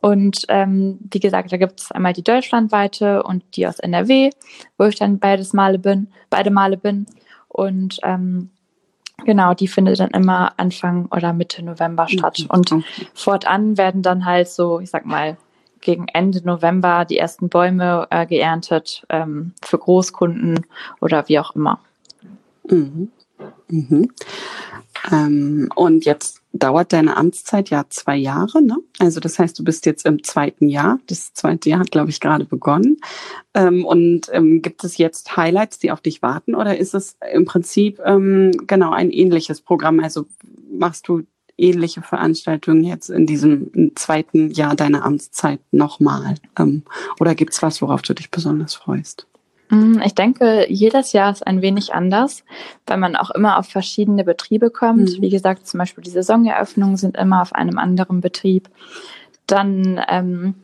Und 0.00 0.46
ähm, 0.48 0.98
wie 1.10 1.20
gesagt, 1.20 1.52
da 1.52 1.58
gibt 1.58 1.80
es 1.80 1.92
einmal 1.92 2.14
die 2.14 2.24
deutschlandweite 2.24 3.22
und 3.22 3.44
die 3.56 3.66
aus 3.66 3.78
NRW, 3.78 4.30
wo 4.78 4.84
ich 4.84 4.96
dann 4.96 5.18
beides 5.18 5.52
Male 5.52 5.78
bin, 5.78 6.08
beide 6.30 6.50
Male 6.50 6.78
bin. 6.78 7.04
Und 7.48 7.98
ähm, 8.04 8.48
genau, 9.26 9.52
die 9.52 9.68
findet 9.68 10.00
dann 10.00 10.12
immer 10.12 10.54
Anfang 10.56 11.04
oder 11.10 11.34
Mitte 11.34 11.62
November 11.62 12.04
mhm. 12.04 12.18
statt. 12.18 12.46
Und 12.48 12.72
fortan 13.12 13.76
werden 13.76 14.00
dann 14.00 14.24
halt 14.24 14.48
so, 14.48 14.80
ich 14.80 14.88
sag 14.88 15.04
mal, 15.04 15.36
gegen 15.82 16.08
Ende 16.08 16.40
November 16.42 17.04
die 17.04 17.18
ersten 17.18 17.50
Bäume 17.50 18.06
äh, 18.08 18.24
geerntet 18.24 19.04
ähm, 19.10 19.52
für 19.62 19.76
Großkunden 19.76 20.64
oder 21.02 21.28
wie 21.28 21.38
auch 21.38 21.54
immer. 21.54 21.80
Mhm. 22.70 23.10
Mhm. 23.68 24.10
Ähm, 25.12 25.68
und 25.74 26.04
jetzt 26.04 26.40
dauert 26.52 26.92
deine 26.92 27.16
Amtszeit 27.16 27.70
ja 27.70 27.84
zwei 27.88 28.16
Jahre, 28.16 28.62
ne? 28.62 28.76
Also 28.98 29.20
das 29.20 29.38
heißt, 29.38 29.58
du 29.58 29.64
bist 29.64 29.86
jetzt 29.86 30.06
im 30.06 30.24
zweiten 30.24 30.68
Jahr. 30.68 30.98
Das 31.06 31.32
zweite 31.34 31.70
Jahr 31.70 31.80
hat, 31.80 31.90
glaube 31.90 32.10
ich, 32.10 32.20
gerade 32.20 32.44
begonnen. 32.44 32.98
Ähm, 33.54 33.84
und 33.84 34.22
ähm, 34.32 34.62
gibt 34.62 34.82
es 34.84 34.98
jetzt 34.98 35.36
Highlights, 35.36 35.78
die 35.78 35.92
auf 35.92 36.00
dich 36.00 36.22
warten, 36.22 36.54
oder 36.54 36.78
ist 36.78 36.94
es 36.94 37.16
im 37.32 37.44
Prinzip 37.44 38.00
ähm, 38.04 38.52
genau 38.66 38.92
ein 38.92 39.10
ähnliches 39.10 39.60
Programm? 39.60 40.00
Also 40.00 40.26
machst 40.70 41.08
du 41.08 41.22
ähnliche 41.56 42.02
Veranstaltungen 42.02 42.84
jetzt 42.84 43.10
in 43.10 43.26
diesem 43.26 43.92
zweiten 43.96 44.50
Jahr 44.50 44.74
deiner 44.74 45.04
Amtszeit 45.04 45.60
nochmal? 45.70 46.36
Ähm, 46.58 46.82
oder 47.20 47.34
gibt 47.34 47.52
es 47.52 47.62
was, 47.62 47.82
worauf 47.82 48.02
du 48.02 48.14
dich 48.14 48.30
besonders 48.30 48.74
freust? 48.74 49.26
Mm, 49.70 50.00
ich 50.04 50.14
denke, 50.14 50.66
jedes 50.70 51.12
Jahr 51.12 51.30
ist 51.30 51.46
ein 51.46 51.62
wenig 51.62 51.94
anders, 51.94 52.44
weil 52.86 52.98
man 52.98 53.16
auch 53.16 53.30
immer 53.30 53.58
auf 53.58 53.68
verschiedene 53.68 54.24
Betriebe 54.24 54.70
kommt. 54.70 55.18
Mhm. 55.18 55.22
Wie 55.22 55.30
gesagt, 55.30 55.66
zum 55.66 55.78
Beispiel 55.78 56.04
die 56.04 56.10
Saisoneröffnungen 56.10 56.96
sind 56.96 57.16
immer 57.16 57.42
auf 57.42 57.54
einem 57.54 57.78
anderen 57.78 58.20
Betrieb. 58.20 58.68
Dann 59.46 60.00
ähm, 60.08 60.54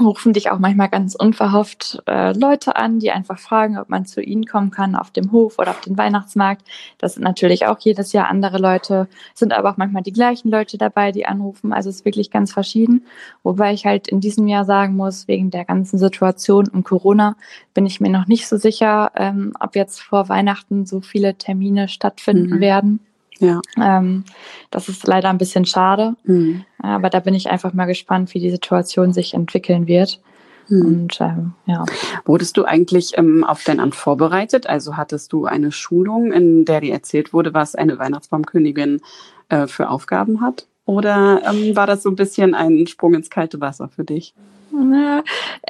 rufen 0.00 0.32
dich 0.32 0.50
auch 0.50 0.58
manchmal 0.58 0.88
ganz 0.88 1.14
unverhofft 1.14 2.02
äh, 2.06 2.32
Leute 2.36 2.74
an, 2.74 2.98
die 2.98 3.12
einfach 3.12 3.38
fragen, 3.38 3.78
ob 3.78 3.88
man 3.88 4.06
zu 4.06 4.20
ihnen 4.20 4.44
kommen 4.44 4.72
kann 4.72 4.96
auf 4.96 5.12
dem 5.12 5.30
Hof 5.30 5.58
oder 5.58 5.70
auf 5.70 5.80
den 5.82 5.96
Weihnachtsmarkt. 5.96 6.62
Das 6.98 7.14
sind 7.14 7.22
natürlich 7.22 7.66
auch 7.66 7.78
jedes 7.78 8.12
Jahr 8.12 8.28
andere 8.28 8.58
Leute, 8.58 9.08
sind 9.34 9.52
aber 9.52 9.70
auch 9.70 9.76
manchmal 9.76 10.02
die 10.02 10.12
gleichen 10.12 10.50
Leute 10.50 10.78
dabei, 10.78 11.12
die 11.12 11.26
anrufen. 11.26 11.72
Also 11.72 11.90
es 11.90 11.96
ist 11.96 12.04
wirklich 12.04 12.32
ganz 12.32 12.52
verschieden. 12.52 13.06
Wobei 13.44 13.72
ich 13.72 13.86
halt 13.86 14.08
in 14.08 14.20
diesem 14.20 14.48
Jahr 14.48 14.64
sagen 14.64 14.96
muss, 14.96 15.28
wegen 15.28 15.50
der 15.50 15.64
ganzen 15.64 15.98
Situation 15.98 16.68
um 16.68 16.82
Corona 16.82 17.36
bin 17.72 17.86
ich 17.86 18.00
mir 18.00 18.10
noch 18.10 18.26
nicht 18.26 18.48
so 18.48 18.56
sicher, 18.56 19.12
ähm, 19.14 19.54
ob 19.60 19.76
jetzt 19.76 20.00
vor 20.00 20.28
Weihnachten 20.28 20.86
so 20.86 21.00
viele 21.00 21.36
Termine 21.36 21.86
stattfinden 21.86 22.56
mhm. 22.56 22.60
werden. 22.60 23.00
Ja. 23.44 23.60
Ähm, 23.80 24.24
das 24.70 24.88
ist 24.88 25.06
leider 25.06 25.30
ein 25.30 25.38
bisschen 25.38 25.64
schade. 25.64 26.16
Mhm. 26.24 26.64
Aber 26.78 27.10
da 27.10 27.20
bin 27.20 27.34
ich 27.34 27.50
einfach 27.50 27.72
mal 27.72 27.86
gespannt, 27.86 28.34
wie 28.34 28.40
die 28.40 28.50
Situation 28.50 29.12
sich 29.12 29.34
entwickeln 29.34 29.86
wird. 29.86 30.20
Mhm. 30.68 30.86
Und 30.86 31.20
ähm, 31.20 31.52
ja. 31.66 31.84
Wurdest 32.24 32.56
du 32.56 32.64
eigentlich 32.64 33.16
ähm, 33.16 33.44
auf 33.44 33.64
dein 33.64 33.80
Amt 33.80 33.94
vorbereitet? 33.94 34.66
Also 34.66 34.96
hattest 34.96 35.32
du 35.32 35.46
eine 35.46 35.72
Schulung, 35.72 36.32
in 36.32 36.64
der 36.64 36.80
dir 36.80 36.92
erzählt 36.92 37.32
wurde, 37.32 37.54
was 37.54 37.74
eine 37.74 37.98
Weihnachtsbaumkönigin 37.98 39.00
äh, 39.48 39.66
für 39.66 39.90
Aufgaben 39.90 40.40
hat? 40.40 40.66
Oder 40.86 41.42
ähm, 41.46 41.74
war 41.76 41.86
das 41.86 42.02
so 42.02 42.10
ein 42.10 42.16
bisschen 42.16 42.54
ein 42.54 42.86
Sprung 42.86 43.14
ins 43.14 43.30
kalte 43.30 43.60
Wasser 43.60 43.88
für 43.88 44.04
dich? 44.04 44.34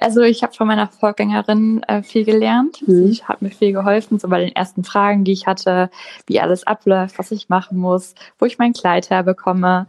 Also 0.00 0.22
ich 0.22 0.42
habe 0.42 0.54
von 0.54 0.66
meiner 0.66 0.88
Vorgängerin 0.88 1.82
äh, 1.84 2.02
viel 2.02 2.24
gelernt. 2.24 2.86
Mhm. 2.86 3.12
Sie 3.12 3.24
hat 3.24 3.42
mir 3.42 3.50
viel 3.50 3.72
geholfen, 3.72 4.18
so 4.18 4.28
bei 4.28 4.40
den 4.40 4.54
ersten 4.54 4.84
Fragen, 4.84 5.24
die 5.24 5.32
ich 5.32 5.46
hatte, 5.46 5.90
wie 6.26 6.40
alles 6.40 6.66
abläuft, 6.66 7.18
was 7.18 7.30
ich 7.30 7.48
machen 7.48 7.78
muss, 7.78 8.14
wo 8.38 8.46
ich 8.46 8.58
mein 8.58 8.72
Kleid 8.72 9.10
herbekomme, 9.10 9.86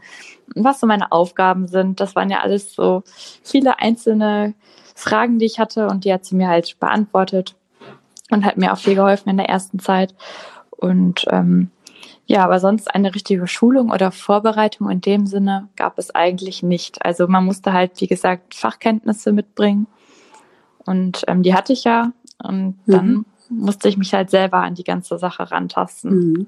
was 0.56 0.80
so 0.80 0.88
meine 0.88 1.12
Aufgaben 1.12 1.68
sind. 1.68 2.00
Das 2.00 2.16
waren 2.16 2.30
ja 2.30 2.40
alles 2.42 2.74
so 2.74 3.04
viele 3.44 3.80
einzelne 3.80 4.54
Fragen, 4.96 5.40
die 5.40 5.46
ich 5.46 5.60
hatte 5.60 5.88
und 5.88 6.06
die 6.06 6.14
hat 6.14 6.26
sie 6.26 6.36
mir 6.36 6.48
halt 6.48 6.80
beantwortet 6.80 7.56
und 8.32 8.46
hat 8.46 8.58
mir 8.58 8.74
auch 8.74 8.78
viel 8.78 8.96
geholfen 8.96 9.30
in 9.30 9.38
der 9.38 9.50
ersten 9.50 9.80
Zeit. 9.80 10.16
Und 10.72 11.26
ähm, 11.30 11.70
ja, 12.28 12.44
aber 12.44 12.60
sonst 12.60 12.94
eine 12.94 13.14
richtige 13.14 13.46
Schulung 13.48 13.92
oder 13.92 14.12
Vorbereitung 14.12 14.90
in 14.90 15.02
dem 15.02 15.28
Sinne 15.28 15.68
gab 15.76 16.00
es 16.00 16.14
eigentlich 16.14 16.64
nicht. 16.64 17.06
Also 17.06 17.28
man 17.28 17.46
musste 17.46 17.72
halt, 17.72 18.02
wie 18.02 18.08
gesagt, 18.08 18.56
Fachkenntnisse 18.56 19.32
mitbringen. 19.32 19.86
Und 20.86 21.24
ähm, 21.28 21.44
die 21.44 21.54
hatte 21.54 21.74
ich 21.74 21.84
ja. 21.84 22.12
Und 22.44 22.80
dann 22.88 23.08
mhm. 23.08 23.26
musste 23.50 23.88
ich 23.90 23.98
mich 23.98 24.14
halt 24.14 24.32
selber 24.32 24.58
an 24.58 24.74
die 24.74 24.84
ganze 24.84 25.20
Sache 25.20 25.52
rantasten. 25.52 26.12
Mhm. 26.12 26.48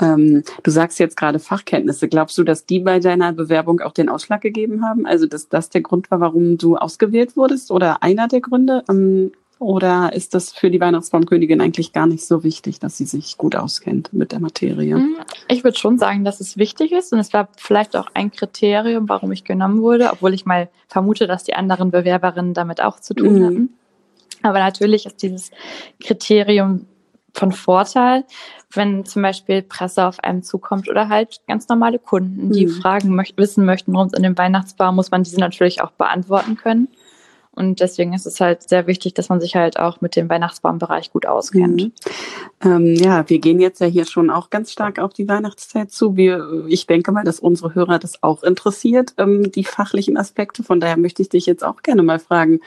Ähm, 0.00 0.44
du 0.62 0.70
sagst 0.70 1.00
jetzt 1.00 1.16
gerade 1.16 1.40
Fachkenntnisse. 1.40 2.08
Glaubst 2.08 2.38
du, 2.38 2.44
dass 2.44 2.64
die 2.64 2.78
bei 2.78 3.00
deiner 3.00 3.32
Bewerbung 3.32 3.80
auch 3.80 3.92
den 3.92 4.08
Ausschlag 4.08 4.40
gegeben 4.40 4.84
haben? 4.84 5.04
Also, 5.04 5.26
dass 5.26 5.48
das 5.48 5.68
der 5.68 5.80
Grund 5.80 6.12
war, 6.12 6.20
warum 6.20 6.58
du 6.58 6.76
ausgewählt 6.76 7.36
wurdest 7.36 7.72
oder 7.72 8.04
einer 8.04 8.28
der 8.28 8.40
Gründe? 8.40 8.84
Ähm, 8.88 9.32
oder 9.62 10.12
ist 10.12 10.34
das 10.34 10.52
für 10.52 10.70
die 10.70 10.80
Weihnachtsbaumkönigin 10.80 11.60
eigentlich 11.60 11.92
gar 11.92 12.06
nicht 12.06 12.26
so 12.26 12.42
wichtig, 12.42 12.80
dass 12.80 12.96
sie 12.98 13.04
sich 13.04 13.38
gut 13.38 13.54
auskennt 13.54 14.12
mit 14.12 14.32
der 14.32 14.40
Materie? 14.40 14.96
Mhm. 14.96 15.16
Ich 15.48 15.62
würde 15.62 15.78
schon 15.78 15.98
sagen, 15.98 16.24
dass 16.24 16.40
es 16.40 16.56
wichtig 16.56 16.92
ist. 16.92 17.12
Und 17.12 17.20
es 17.20 17.32
war 17.32 17.48
vielleicht 17.56 17.96
auch 17.96 18.08
ein 18.14 18.32
Kriterium, 18.32 19.08
warum 19.08 19.30
ich 19.32 19.44
genommen 19.44 19.80
wurde, 19.80 20.10
obwohl 20.12 20.34
ich 20.34 20.44
mal 20.44 20.68
vermute, 20.88 21.26
dass 21.26 21.44
die 21.44 21.54
anderen 21.54 21.90
Bewerberinnen 21.90 22.54
damit 22.54 22.82
auch 22.82 22.98
zu 22.98 23.14
tun 23.14 23.38
mhm. 23.38 23.46
hatten. 23.46 23.68
Aber 24.42 24.58
natürlich 24.58 25.06
ist 25.06 25.22
dieses 25.22 25.52
Kriterium 26.00 26.86
von 27.32 27.52
Vorteil, 27.52 28.24
wenn 28.74 29.04
zum 29.04 29.22
Beispiel 29.22 29.62
Presse 29.62 30.06
auf 30.06 30.20
einem 30.20 30.42
zukommt 30.42 30.88
oder 30.88 31.08
halt 31.08 31.40
ganz 31.46 31.68
normale 31.68 31.98
Kunden, 31.98 32.52
die 32.52 32.66
mhm. 32.66 32.70
fragen 32.70 33.14
möchten, 33.14 33.38
wissen 33.38 33.64
möchten, 33.64 33.92
warum 33.94 34.08
es 34.08 34.12
in 34.12 34.22
dem 34.22 34.36
Weihnachtsbaum, 34.36 34.96
muss 34.96 35.10
man 35.10 35.22
diese 35.22 35.40
natürlich 35.40 35.80
auch 35.80 35.92
beantworten 35.92 36.56
können. 36.56 36.88
Und 37.54 37.80
deswegen 37.80 38.14
ist 38.14 38.26
es 38.26 38.40
halt 38.40 38.66
sehr 38.66 38.86
wichtig, 38.86 39.12
dass 39.12 39.28
man 39.28 39.40
sich 39.40 39.56
halt 39.56 39.78
auch 39.78 40.00
mit 40.00 40.16
dem 40.16 40.28
Weihnachtsbaumbereich 40.30 41.12
gut 41.12 41.26
auskennt. 41.26 41.82
Mhm. 41.82 41.92
Ähm, 42.64 42.94
ja, 42.94 43.28
wir 43.28 43.38
gehen 43.40 43.60
jetzt 43.60 43.80
ja 43.80 43.86
hier 43.86 44.06
schon 44.06 44.30
auch 44.30 44.48
ganz 44.48 44.72
stark 44.72 44.98
auf 44.98 45.12
die 45.12 45.28
Weihnachtszeit 45.28 45.90
zu. 45.90 46.16
Wir, 46.16 46.64
ich 46.68 46.86
denke 46.86 47.12
mal, 47.12 47.24
dass 47.24 47.40
unsere 47.40 47.74
Hörer 47.74 47.98
das 47.98 48.22
auch 48.22 48.42
interessiert, 48.42 49.12
ähm, 49.18 49.52
die 49.52 49.64
fachlichen 49.64 50.16
Aspekte. 50.16 50.62
Von 50.62 50.80
daher 50.80 50.96
möchte 50.96 51.20
ich 51.20 51.28
dich 51.28 51.44
jetzt 51.44 51.62
auch 51.62 51.82
gerne 51.82 52.02
mal 52.02 52.18
fragen, 52.18 52.60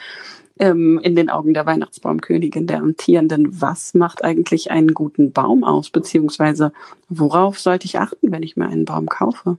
ähm, 0.60 1.00
in 1.00 1.16
den 1.16 1.30
Augen 1.30 1.54
der 1.54 1.66
Weihnachtsbaumkönigin, 1.66 2.68
der 2.68 2.80
Amtierenden, 2.80 3.62
was 3.62 3.94
macht 3.94 4.24
eigentlich 4.24 4.72
einen 4.72 4.94
guten 4.94 5.32
Baum 5.32 5.64
aus? 5.64 5.90
Beziehungsweise 5.90 6.72
worauf 7.10 7.60
sollte 7.60 7.86
ich 7.86 8.00
achten, 8.00 8.32
wenn 8.32 8.44
ich 8.44 8.56
mir 8.56 8.68
einen 8.68 8.86
Baum 8.86 9.08
kaufe? 9.08 9.58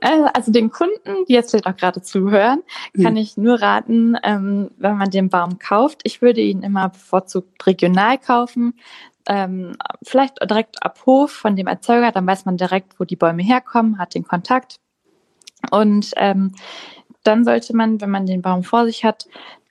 Äh, 0.00 0.28
also 0.34 0.52
den 0.52 0.70
Kunden, 0.70 1.24
die 1.28 1.32
jetzt 1.32 1.50
vielleicht 1.50 1.66
auch 1.66 1.76
gerade 1.76 2.02
zuhören, 2.02 2.62
kann 3.00 3.14
mhm. 3.14 3.18
ich 3.18 3.36
nur 3.36 3.60
raten, 3.60 4.16
ähm, 4.22 4.70
wenn 4.78 4.96
man 4.96 5.10
den 5.10 5.28
Baum 5.28 5.58
kauft. 5.58 6.00
Ich 6.04 6.22
würde 6.22 6.40
ihn 6.40 6.62
immer 6.62 6.90
bevorzugt 6.90 7.66
regional 7.66 8.18
kaufen. 8.18 8.74
Ähm, 9.28 9.76
vielleicht 10.04 10.38
direkt 10.40 10.82
ab 10.84 11.00
Hof 11.06 11.32
von 11.32 11.56
dem 11.56 11.66
Erzeuger, 11.66 12.12
dann 12.12 12.26
weiß 12.26 12.44
man 12.44 12.56
direkt, 12.56 13.00
wo 13.00 13.04
die 13.04 13.16
Bäume 13.16 13.42
herkommen, 13.42 13.98
hat 13.98 14.14
den 14.14 14.24
Kontakt. 14.24 14.78
Und 15.70 16.12
ähm, 16.16 16.52
dann 17.24 17.44
sollte 17.44 17.74
man, 17.74 18.00
wenn 18.00 18.10
man 18.10 18.26
den 18.26 18.42
Baum 18.42 18.62
vor 18.62 18.84
sich 18.84 19.04
hat, 19.04 19.26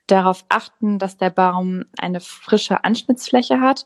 darauf 0.07 0.45
achten, 0.49 0.99
dass 0.99 1.17
der 1.17 1.29
Baum 1.29 1.85
eine 1.97 2.19
frische 2.19 2.83
Anschnittsfläche 2.83 3.61
hat 3.61 3.85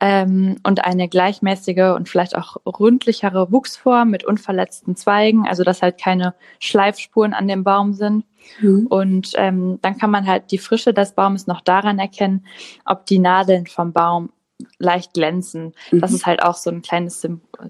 ähm, 0.00 0.56
und 0.62 0.84
eine 0.84 1.08
gleichmäßige 1.08 1.94
und 1.94 2.08
vielleicht 2.08 2.36
auch 2.36 2.56
rundlichere 2.66 3.52
Wuchsform 3.52 4.10
mit 4.10 4.24
unverletzten 4.24 4.96
Zweigen, 4.96 5.46
also 5.46 5.62
dass 5.62 5.82
halt 5.82 5.98
keine 5.98 6.34
Schleifspuren 6.58 7.34
an 7.34 7.46
dem 7.46 7.64
Baum 7.64 7.92
sind. 7.92 8.24
Mhm. 8.60 8.86
Und 8.86 9.32
ähm, 9.36 9.78
dann 9.82 9.98
kann 9.98 10.10
man 10.10 10.26
halt 10.26 10.50
die 10.50 10.58
Frische 10.58 10.94
des 10.94 11.12
Baumes 11.12 11.46
noch 11.46 11.60
daran 11.60 11.98
erkennen, 11.98 12.46
ob 12.86 13.04
die 13.06 13.18
Nadeln 13.18 13.66
vom 13.66 13.92
Baum 13.92 14.30
leicht 14.78 15.14
glänzen. 15.14 15.72
Mhm. 15.90 16.00
Das 16.00 16.12
ist 16.12 16.26
halt 16.26 16.42
auch 16.42 16.54
so 16.54 16.70
ein 16.70 16.82
kleines, 16.82 17.26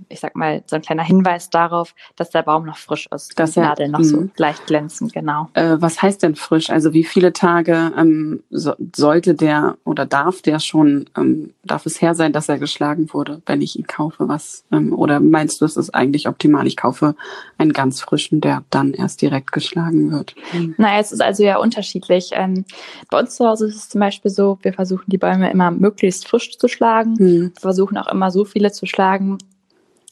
ich 0.08 0.20
sag 0.20 0.36
mal, 0.36 0.62
so 0.66 0.76
ein 0.76 0.82
kleiner 0.82 1.02
Hinweis 1.02 1.50
darauf, 1.50 1.94
dass 2.16 2.30
der 2.30 2.42
Baum 2.42 2.66
noch 2.66 2.76
frisch 2.76 3.08
ist. 3.14 3.38
Dass 3.38 3.52
die 3.52 3.60
Nadeln 3.60 3.92
noch 3.92 4.02
so 4.02 4.22
mhm. 4.22 4.30
leicht 4.36 4.66
glänzen, 4.66 5.08
genau. 5.08 5.48
Äh, 5.54 5.76
was 5.78 6.02
heißt 6.02 6.22
denn 6.22 6.36
frisch? 6.36 6.70
Also 6.70 6.92
wie 6.92 7.04
viele 7.04 7.32
Tage 7.32 7.92
ähm, 7.96 8.42
so, 8.50 8.74
sollte 8.94 9.34
der 9.34 9.76
oder 9.84 10.06
darf 10.06 10.42
der 10.42 10.58
schon, 10.58 11.06
ähm, 11.16 11.52
darf 11.64 11.86
es 11.86 12.00
her 12.00 12.14
sein, 12.14 12.32
dass 12.32 12.48
er 12.48 12.58
geschlagen 12.58 13.12
wurde, 13.12 13.42
wenn 13.46 13.62
ich 13.62 13.78
ihn 13.78 13.86
kaufe? 13.86 14.28
Was? 14.28 14.64
Ähm, 14.72 14.92
oder 14.92 15.20
meinst 15.20 15.60
du, 15.60 15.64
es 15.64 15.76
ist 15.76 15.94
eigentlich 15.94 16.28
optimal? 16.28 16.66
Ich 16.66 16.76
kaufe 16.76 17.14
einen 17.58 17.72
ganz 17.72 18.00
frischen, 18.00 18.40
der 18.40 18.64
dann 18.70 18.92
erst 18.92 19.22
direkt 19.22 19.52
geschlagen 19.52 20.12
wird. 20.12 20.34
Mhm. 20.52 20.74
Naja, 20.78 21.00
es 21.00 21.12
ist 21.12 21.22
also 21.22 21.42
ja 21.42 21.58
unterschiedlich. 21.58 22.30
Ähm, 22.32 22.64
bei 23.10 23.18
uns 23.18 23.36
zu 23.36 23.46
Hause 23.46 23.66
ist 23.66 23.76
es 23.76 23.88
zum 23.88 24.00
Beispiel 24.00 24.30
so, 24.30 24.58
wir 24.62 24.72
versuchen 24.72 25.04
die 25.06 25.18
Bäume 25.18 25.50
immer 25.50 25.70
möglichst 25.70 26.28
frisch 26.28 26.58
zu 26.58 26.68
schlagen. 26.68 26.79
Mhm. 27.18 27.18
Wir 27.18 27.52
versuchen 27.60 27.96
auch 27.98 28.08
immer 28.08 28.30
so 28.30 28.44
viele 28.44 28.72
zu 28.72 28.86
schlagen, 28.86 29.38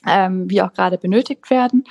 ähm, 0.06 0.48
wie 0.50 0.62
auch 0.62 0.72
gerade 0.72 0.98
benötigt 0.98 1.50
werden. 1.50 1.84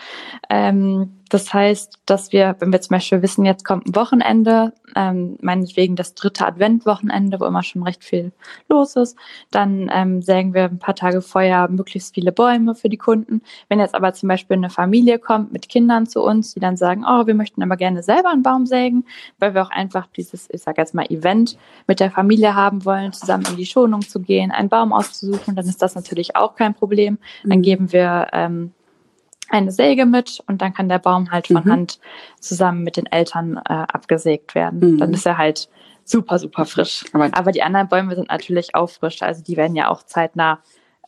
Ähm, 0.49 1.16
das 1.29 1.53
heißt, 1.53 1.99
dass 2.05 2.31
wir, 2.31 2.55
wenn 2.59 2.71
wir 2.71 2.81
zum 2.81 2.95
Beispiel 2.95 3.21
wissen, 3.21 3.45
jetzt 3.45 3.65
kommt 3.65 3.87
ein 3.87 3.95
Wochenende, 3.95 4.73
ähm, 4.95 5.37
meinetwegen 5.41 5.95
das 5.95 6.15
dritte 6.15 6.45
Adventwochenende, 6.45 7.39
wo 7.39 7.45
immer 7.45 7.63
schon 7.63 7.83
recht 7.83 8.03
viel 8.03 8.31
los 8.69 8.95
ist, 8.95 9.17
dann 9.51 9.89
ähm, 9.93 10.21
sägen 10.21 10.53
wir 10.53 10.65
ein 10.65 10.79
paar 10.79 10.95
Tage 10.95 11.21
vorher 11.21 11.67
möglichst 11.69 12.15
viele 12.15 12.31
Bäume 12.31 12.75
für 12.75 12.89
die 12.89 12.97
Kunden. 12.97 13.41
Wenn 13.69 13.79
jetzt 13.79 13.95
aber 13.95 14.13
zum 14.13 14.29
Beispiel 14.29 14.57
eine 14.57 14.69
Familie 14.69 15.19
kommt 15.19 15.51
mit 15.51 15.69
Kindern 15.69 16.07
zu 16.07 16.21
uns, 16.21 16.53
die 16.53 16.59
dann 16.59 16.77
sagen, 16.77 17.03
oh, 17.07 17.27
wir 17.27 17.35
möchten 17.35 17.63
aber 17.63 17.77
gerne 17.77 18.03
selber 18.03 18.29
einen 18.29 18.43
Baum 18.43 18.65
sägen, 18.65 19.05
weil 19.39 19.53
wir 19.53 19.63
auch 19.63 19.71
einfach 19.71 20.07
dieses, 20.15 20.47
ich 20.51 20.61
sage 20.61 20.81
jetzt 20.81 20.93
mal, 20.93 21.05
Event 21.09 21.57
mit 21.87 21.99
der 21.99 22.11
Familie 22.11 22.55
haben 22.55 22.85
wollen, 22.85 23.13
zusammen 23.13 23.45
in 23.49 23.57
die 23.57 23.65
Schonung 23.65 24.01
zu 24.01 24.19
gehen, 24.19 24.51
einen 24.51 24.69
Baum 24.69 24.93
auszusuchen, 24.93 25.55
dann 25.55 25.67
ist 25.67 25.81
das 25.81 25.95
natürlich 25.95 26.35
auch 26.35 26.55
kein 26.55 26.73
Problem. 26.73 27.17
Dann 27.43 27.59
mhm. 27.59 27.63
geben 27.63 27.91
wir 27.91 28.27
ähm, 28.33 28.71
eine 29.49 29.71
Säge 29.71 30.05
mit 30.05 30.41
und 30.47 30.61
dann 30.61 30.73
kann 30.73 30.89
der 30.89 30.99
Baum 30.99 31.31
halt 31.31 31.47
von 31.47 31.63
mhm. 31.63 31.71
Hand 31.71 31.99
zusammen 32.39 32.83
mit 32.83 32.97
den 32.97 33.05
Eltern 33.05 33.57
äh, 33.57 33.73
abgesägt 33.73 34.55
werden. 34.55 34.79
Mhm. 34.79 34.97
Dann 34.97 35.13
ist 35.13 35.25
er 35.25 35.37
halt 35.37 35.69
super, 36.03 36.39
super 36.39 36.65
frisch. 36.65 37.05
Aber, 37.13 37.29
Aber, 37.33 37.51
die 37.51 37.63
anderen 37.63 37.87
Bäume 37.87 38.15
sind 38.15 38.29
natürlich 38.29 38.75
auch 38.75 38.89
frisch, 38.89 39.21
also 39.21 39.43
die 39.43 39.57
werden 39.57 39.75
ja 39.75 39.89
auch 39.89 40.03
zeitnah 40.03 40.59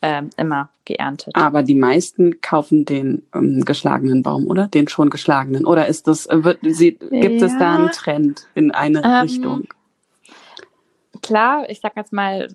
ähm, 0.01 0.29
immer 0.37 0.69
geerntet. 0.85 1.35
Aber 1.35 1.63
die 1.63 1.75
meisten 1.75 2.39
kaufen 2.41 2.85
den 2.85 3.23
ähm, 3.33 3.65
geschlagenen 3.65 4.23
Baum, 4.23 4.47
oder? 4.47 4.67
Den 4.67 4.87
schon 4.87 5.09
geschlagenen. 5.09 5.65
Oder 5.65 5.87
ist 5.87 6.07
das, 6.07 6.25
äh, 6.25 6.43
wird, 6.43 6.59
sie, 6.63 6.93
gibt 6.93 7.41
ja. 7.41 7.47
es 7.47 7.57
da 7.57 7.75
einen 7.75 7.91
Trend 7.91 8.47
in 8.55 8.71
eine 8.71 9.03
ähm, 9.03 9.11
Richtung? 9.21 9.67
Klar, 11.21 11.69
ich 11.69 11.79
sag 11.81 11.95
jetzt 11.95 12.13
mal, 12.13 12.47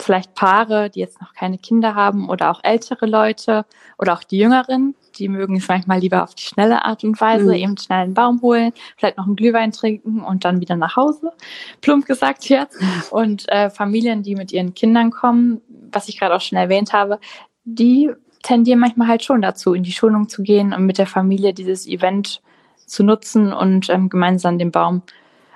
vielleicht 0.00 0.34
Paare, 0.34 0.90
die 0.90 1.00
jetzt 1.00 1.20
noch 1.20 1.34
keine 1.34 1.58
Kinder 1.58 1.94
haben 1.94 2.28
oder 2.28 2.50
auch 2.50 2.60
ältere 2.62 3.06
Leute 3.06 3.64
oder 3.98 4.14
auch 4.14 4.24
die 4.24 4.38
Jüngeren, 4.38 4.94
die 5.18 5.28
mögen 5.28 5.56
es 5.56 5.68
manchmal 5.68 6.00
lieber 6.00 6.22
auf 6.22 6.34
die 6.34 6.42
schnelle 6.42 6.84
Art 6.84 7.04
und 7.04 7.20
Weise, 7.20 7.46
mhm. 7.46 7.54
eben 7.54 7.76
schnell 7.76 8.04
einen 8.04 8.14
Baum 8.14 8.40
holen, 8.42 8.72
vielleicht 8.96 9.16
noch 9.16 9.26
einen 9.26 9.36
Glühwein 9.36 9.72
trinken 9.72 10.22
und 10.22 10.44
dann 10.44 10.60
wieder 10.60 10.76
nach 10.76 10.96
Hause, 10.96 11.32
plump 11.80 12.06
gesagt 12.06 12.48
jetzt. 12.48 12.78
Und 13.10 13.48
äh, 13.48 13.70
Familien, 13.70 14.22
die 14.22 14.36
mit 14.36 14.52
ihren 14.52 14.74
Kindern 14.74 15.10
kommen, 15.10 15.60
was 15.92 16.08
ich 16.08 16.18
gerade 16.18 16.34
auch 16.34 16.40
schon 16.40 16.58
erwähnt 16.58 16.92
habe, 16.92 17.18
die 17.64 18.10
tendieren 18.42 18.80
manchmal 18.80 19.08
halt 19.08 19.24
schon 19.24 19.42
dazu, 19.42 19.74
in 19.74 19.82
die 19.82 19.92
Schonung 19.92 20.28
zu 20.28 20.42
gehen 20.42 20.72
und 20.72 20.86
mit 20.86 20.98
der 20.98 21.06
Familie 21.06 21.52
dieses 21.52 21.86
Event 21.86 22.40
zu 22.86 23.04
nutzen 23.04 23.52
und 23.52 23.90
ähm, 23.90 24.08
gemeinsam 24.08 24.58
den 24.58 24.70
Baum 24.70 25.02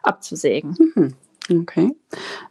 abzusägen. 0.02 0.76
Mhm. 0.94 1.14
Okay. 1.50 1.94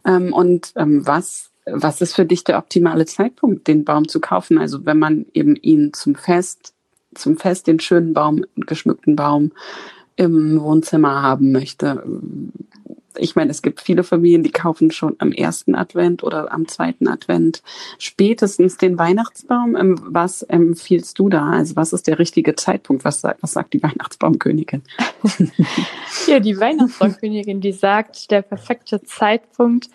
Ähm, 0.05 0.33
und 0.33 0.73
ähm, 0.75 1.05
was 1.05 1.49
was 1.65 2.01
ist 2.01 2.15
für 2.15 2.25
dich 2.25 2.43
der 2.43 2.57
optimale 2.57 3.05
Zeitpunkt, 3.05 3.67
den 3.67 3.85
Baum 3.85 4.07
zu 4.07 4.19
kaufen? 4.19 4.57
Also 4.57 4.85
wenn 4.85 4.99
man 4.99 5.25
eben 5.33 5.55
ihn 5.55 5.93
zum 5.93 6.15
Fest 6.15 6.73
zum 7.15 7.37
Fest 7.37 7.67
den 7.67 7.79
schönen 7.79 8.13
Baum, 8.13 8.43
geschmückten 8.55 9.15
Baum 9.15 9.51
im 10.15 10.61
Wohnzimmer 10.61 11.21
haben 11.21 11.51
möchte. 11.51 12.03
Ich 13.17 13.35
meine, 13.35 13.51
es 13.51 13.61
gibt 13.61 13.81
viele 13.81 14.03
Familien, 14.03 14.43
die 14.43 14.51
kaufen 14.51 14.91
schon 14.91 15.15
am 15.19 15.31
ersten 15.31 15.75
Advent 15.75 16.23
oder 16.23 16.51
am 16.51 16.67
zweiten 16.67 17.07
Advent 17.07 17.61
spätestens 17.97 18.77
den 18.77 18.97
Weihnachtsbaum. 18.97 19.75
Ähm, 19.75 19.99
was 20.03 20.41
empfiehlst 20.43 21.17
du 21.19 21.29
da? 21.29 21.51
Also 21.51 21.75
was 21.75 21.93
ist 21.93 22.07
der 22.07 22.19
richtige 22.19 22.55
Zeitpunkt? 22.55 23.05
Was 23.05 23.21
sagt, 23.21 23.43
was 23.43 23.53
sagt 23.53 23.73
die 23.73 23.83
Weihnachtsbaumkönigin? 23.83 24.83
ja, 26.27 26.39
die 26.39 26.59
Weihnachtsbaumkönigin, 26.59 27.61
die 27.61 27.71
sagt, 27.71 28.31
der 28.31 28.41
perfekte 28.41 29.01
Zeitpunkt 29.03 29.89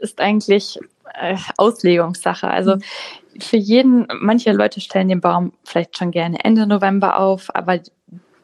ist 0.00 0.20
eigentlich 0.20 0.78
äh, 1.14 1.36
Auslegungssache. 1.56 2.48
Also 2.48 2.76
für 3.38 3.56
jeden, 3.56 4.06
manche 4.20 4.52
Leute 4.52 4.80
stellen 4.80 5.08
den 5.08 5.20
Baum 5.20 5.52
vielleicht 5.64 5.96
schon 5.96 6.10
gerne 6.10 6.44
Ende 6.44 6.66
November 6.66 7.18
auf, 7.18 7.54
aber 7.54 7.80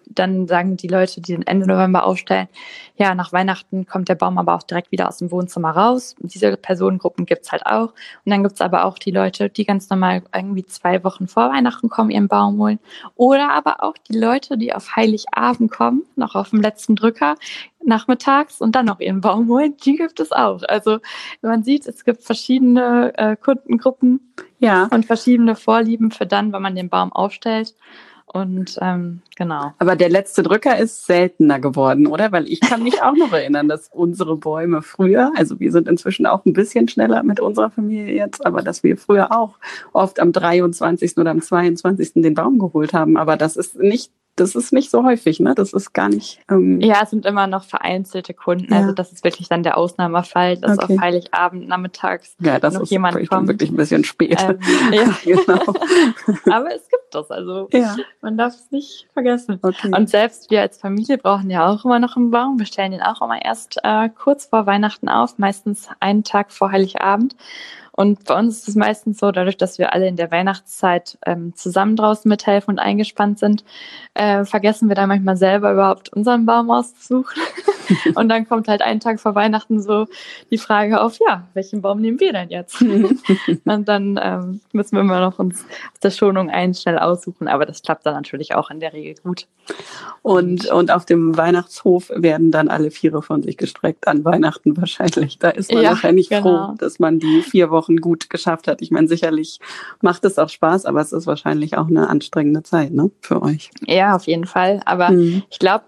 dann 0.07 0.47
sagen 0.47 0.77
die 0.77 0.89
Leute, 0.89 1.21
die 1.21 1.33
den 1.33 1.47
Ende 1.47 1.67
November 1.67 2.05
aufstellen, 2.05 2.49
ja, 2.97 3.15
nach 3.15 3.33
Weihnachten 3.33 3.87
kommt 3.87 4.09
der 4.09 4.15
Baum 4.15 4.39
aber 4.39 4.55
auch 4.55 4.63
direkt 4.63 4.93
wieder 4.93 5.09
aus 5.09 5.19
dem 5.19 5.31
Wohnzimmer 5.31 5.71
raus. 5.71 6.15
Und 6.21 6.33
diese 6.35 6.57
Personengruppen 6.57 7.27
gibt's 7.27 7.51
halt 7.51 7.67
auch. 7.67 7.93
Und 8.25 8.31
dann 8.31 8.43
gibt's 8.43 8.61
aber 8.61 8.85
auch 8.85 8.99
die 8.99 9.11
Leute, 9.11 9.51
die 9.51 9.65
ganz 9.65 9.91
normal 9.91 10.23
irgendwie 10.35 10.65
zwei 10.65 11.03
Wochen 11.03 11.27
vor 11.27 11.51
Weihnachten 11.51 11.89
kommen, 11.89 12.11
ihren 12.11 12.29
Baum 12.29 12.59
holen. 12.59 12.79
Oder 13.17 13.51
aber 13.51 13.83
auch 13.83 13.95
die 13.99 14.17
Leute, 14.17 14.57
die 14.57 14.73
auf 14.73 14.95
Heiligabend 14.95 15.73
kommen, 15.73 16.05
noch 16.15 16.35
auf 16.35 16.51
dem 16.51 16.61
letzten 16.61 16.95
Drücker, 16.95 17.35
nachmittags 17.85 18.61
und 18.61 18.75
dann 18.75 18.87
noch 18.87 19.01
ihren 19.01 19.21
Baum 19.21 19.49
holen, 19.49 19.77
die 19.85 19.97
gibt 19.97 20.21
es 20.21 20.33
auch. 20.33 20.63
Also 20.69 20.99
man 21.43 21.63
sieht, 21.63 21.87
es 21.87 22.05
gibt 22.05 22.23
verschiedene 22.23 23.13
äh, 23.17 23.37
Kundengruppen 23.37 24.33
ja. 24.59 24.89
und 24.91 25.05
verschiedene 25.07 25.57
Vorlieben 25.57 26.11
für 26.11 26.27
dann, 26.27 26.53
wenn 26.53 26.63
man 26.63 26.77
den 26.77 26.89
Baum 26.89 27.13
aufstellt. 27.13 27.75
Und 28.35 28.79
ähm, 28.83 29.23
genau. 29.37 29.75
Aber 29.79 29.95
der 29.95 30.09
letzte 30.09 30.43
Drücker 30.43 30.77
ist 30.77 31.07
seltener 31.07 31.61
geworden, 31.61 32.09
oder? 32.09 32.33
Weil 32.33 32.49
ich 32.49 32.61
kann 32.61 32.83
mich 32.83 33.01
auch 33.01 33.15
noch 33.15 33.33
erinnern, 33.33 33.69
dass 33.69 33.89
unsere 33.93 34.37
Bäume 34.37 34.83
früher, 34.83 35.31
also 35.37 35.61
wir 35.61 35.71
sind 35.71 35.87
inzwischen 35.87 36.27
auch 36.27 36.45
ein 36.45 36.53
bisschen 36.53 36.89
schneller 36.89 37.23
mit 37.23 37.39
unserer 37.39 37.71
Familie 37.71 38.13
jetzt, 38.13 38.45
aber 38.45 38.63
dass 38.63 38.83
wir 38.83 38.97
früher 38.97 39.31
auch 39.31 39.55
oft 39.93 40.19
am 40.19 40.33
23. 40.33 41.17
oder 41.17 41.31
am 41.31 41.43
22. 41.43 42.15
den 42.17 42.35
Baum 42.35 42.59
geholt 42.59 42.93
haben. 42.93 43.17
Aber 43.17 43.37
das 43.37 43.55
ist 43.55 43.79
nicht 43.79 44.11
das 44.37 44.57
ist 44.57 44.73
nicht 44.73 44.91
so 44.91 45.05
häufig, 45.05 45.39
ne? 45.39 45.55
Das 45.55 45.73
ist 45.73 45.93
gar 45.93 46.09
nicht. 46.09 46.41
Ähm 46.51 46.81
ja, 46.81 47.01
es 47.03 47.11
sind 47.11 47.25
immer 47.25 47.47
noch 47.47 47.65
vereinzelte 47.65 48.35
Kunden. 48.35 48.73
Ja. 48.73 48.81
Also 48.81 48.93
das 48.93 49.13
ist 49.13 49.23
wirklich 49.23 49.49
dann 49.49 49.63
der 49.63 49.79
Ausnahmefall, 49.79 50.57
dass 50.57 50.79
okay. 50.79 50.95
auf 50.95 51.01
Heiligabend 51.01 51.69
nachmittags 51.69 52.35
ja, 52.41 52.59
das 52.59 52.75
noch 52.75 52.83
ist 52.83 52.91
jemand 52.91 53.29
kommt. 53.29 53.49
wirklich 53.49 53.71
ein 53.71 53.77
bisschen 53.77 54.05
spät. 54.05 54.45
Ähm, 54.49 54.59
ja. 54.93 55.15
genau. 55.25 55.63
Aber 56.53 56.75
es 56.75 56.89
gibt 56.89 57.05
das, 57.13 57.31
also 57.31 57.69
ja. 57.73 57.97
man 58.23 58.37
darf 58.37 58.55
es 58.55 58.71
nicht 58.71 59.07
vergessen. 59.13 59.59
Okay. 59.63 59.93
Und 59.95 60.11
selbst 60.11 60.51
wir 60.51 60.63
als 60.63 60.79
Familie 60.79 61.19
brauchen 61.19 61.51
ja 61.51 61.69
auch 61.69 61.85
immer 61.85 62.01
noch 62.01 62.17
einen 62.17 62.31
Baum. 62.31 62.59
Wir 62.59 62.67
stellen 62.67 62.93
den 62.93 63.03
auch 63.03 63.23
immer 63.23 63.43
erst 63.45 63.79
äh, 63.85 64.09
kurz 64.09 64.47
vor 64.47 64.67
Weihnachten 64.67 65.09
auf, 65.09 65.39
meistens 65.39 65.89
einen 66.01 66.25
Tag 66.25 66.53
vor 66.53 66.73
Heiligabend. 66.73 67.37
Und 67.97 68.25
bei 68.25 68.37
uns 68.37 68.59
ist 68.59 68.69
es 68.69 68.75
meistens 68.75 69.19
so, 69.19 69.31
dadurch, 69.31 69.57
dass 69.57 69.79
wir 69.79 69.93
alle 69.93 70.09
in 70.09 70.17
der 70.17 70.31
Weihnachtszeit 70.33 71.17
ähm, 71.27 71.55
zusammen 71.55 71.95
draußen 71.95 72.29
mithelfen 72.29 72.75
und 72.75 72.79
eingespannt 72.81 73.39
sind, 73.39 73.65
äh, 74.15 74.45
vergessen 74.45 74.89
wir 74.89 74.97
dann 74.97 75.09
manchmal 75.09 75.37
selber 75.37 75.73
überhaupt 75.73 76.13
unseren 76.13 76.45
Baum 76.45 76.71
auszusuchen. 76.71 77.41
und 78.15 78.29
dann 78.29 78.49
kommt 78.49 78.69
halt 78.69 78.83
einen 78.83 79.01
Tag 79.01 79.21
vor 79.21 79.35
Weihnachten 79.35 79.83
so 79.83 80.07
die 80.51 80.59
Frage 80.59 81.01
auf, 81.01 81.19
ja, 81.27 81.49
welchen 81.55 81.83
Baum 81.83 82.01
nehmen 82.01 82.21
wir 82.21 82.33
denn 82.33 82.51
jetzt? 82.51 82.81
und 83.65 83.89
dann 83.89 84.21
ähm, 84.23 84.61
müssen 84.73 84.97
wir 84.97 85.01
immer 85.01 85.21
noch 85.21 85.39
uns 85.39 85.65
aus 85.65 86.01
der 86.03 86.11
Schonung 86.11 86.51
einen 86.51 86.75
schnell 86.75 86.99
aussuchen, 86.99 87.49
aber 87.49 87.67
das 87.67 87.83
klappt 87.83 88.07
dann 88.07 88.15
natürlich 88.15 88.55
auch 88.55 88.71
in 88.71 88.81
der 88.81 88.93
Regel 88.93 89.15
gut. 89.23 89.47
Und, 90.23 90.67
und 90.71 90.91
auf 90.91 91.05
dem 91.05 91.37
Weihnachtshof 91.37 92.11
werden 92.15 92.51
dann 92.51 92.69
alle 92.69 92.91
Viere 92.91 93.23
von 93.23 93.43
sich 93.43 93.57
gestreckt 93.57 94.07
an 94.09 94.25
Weihnachten 94.25 94.77
wahrscheinlich. 94.77 95.39
Da 95.39 95.51
ist 95.51 95.73
man 95.73 95.83
ja, 95.83 95.91
wahrscheinlich 95.91 96.29
genau. 96.29 96.43
froh, 96.43 96.75
dass 96.79 96.99
man 96.99 97.19
die 97.19 97.43
vier 97.43 97.71
Wochen 97.71 97.99
gut 97.99 98.31
geschafft 98.31 98.69
hat. 98.69 98.83
Ich 98.83 98.91
meine, 98.91 99.09
sicherlich 99.09 99.59
macht 100.01 100.25
es 100.25 100.39
auch 100.39 100.49
Spaß, 100.49 100.87
aber 100.87 101.01
es 101.01 101.13
ist 101.13 101.27
wahrscheinlich 101.27 101.77
auch 101.77 101.89
eine 101.89 102.09
anstrengende 102.09 102.63
Zeit 102.63 102.93
ne, 102.93 103.11
für 103.21 103.43
euch. 103.43 103.71
Ja, 103.87 104.15
auf 104.15 104.27
jeden 104.27 104.47
Fall. 104.47 104.81
Aber 104.85 105.09
hm. 105.09 105.43
ich 105.51 105.59
glaube, 105.59 105.85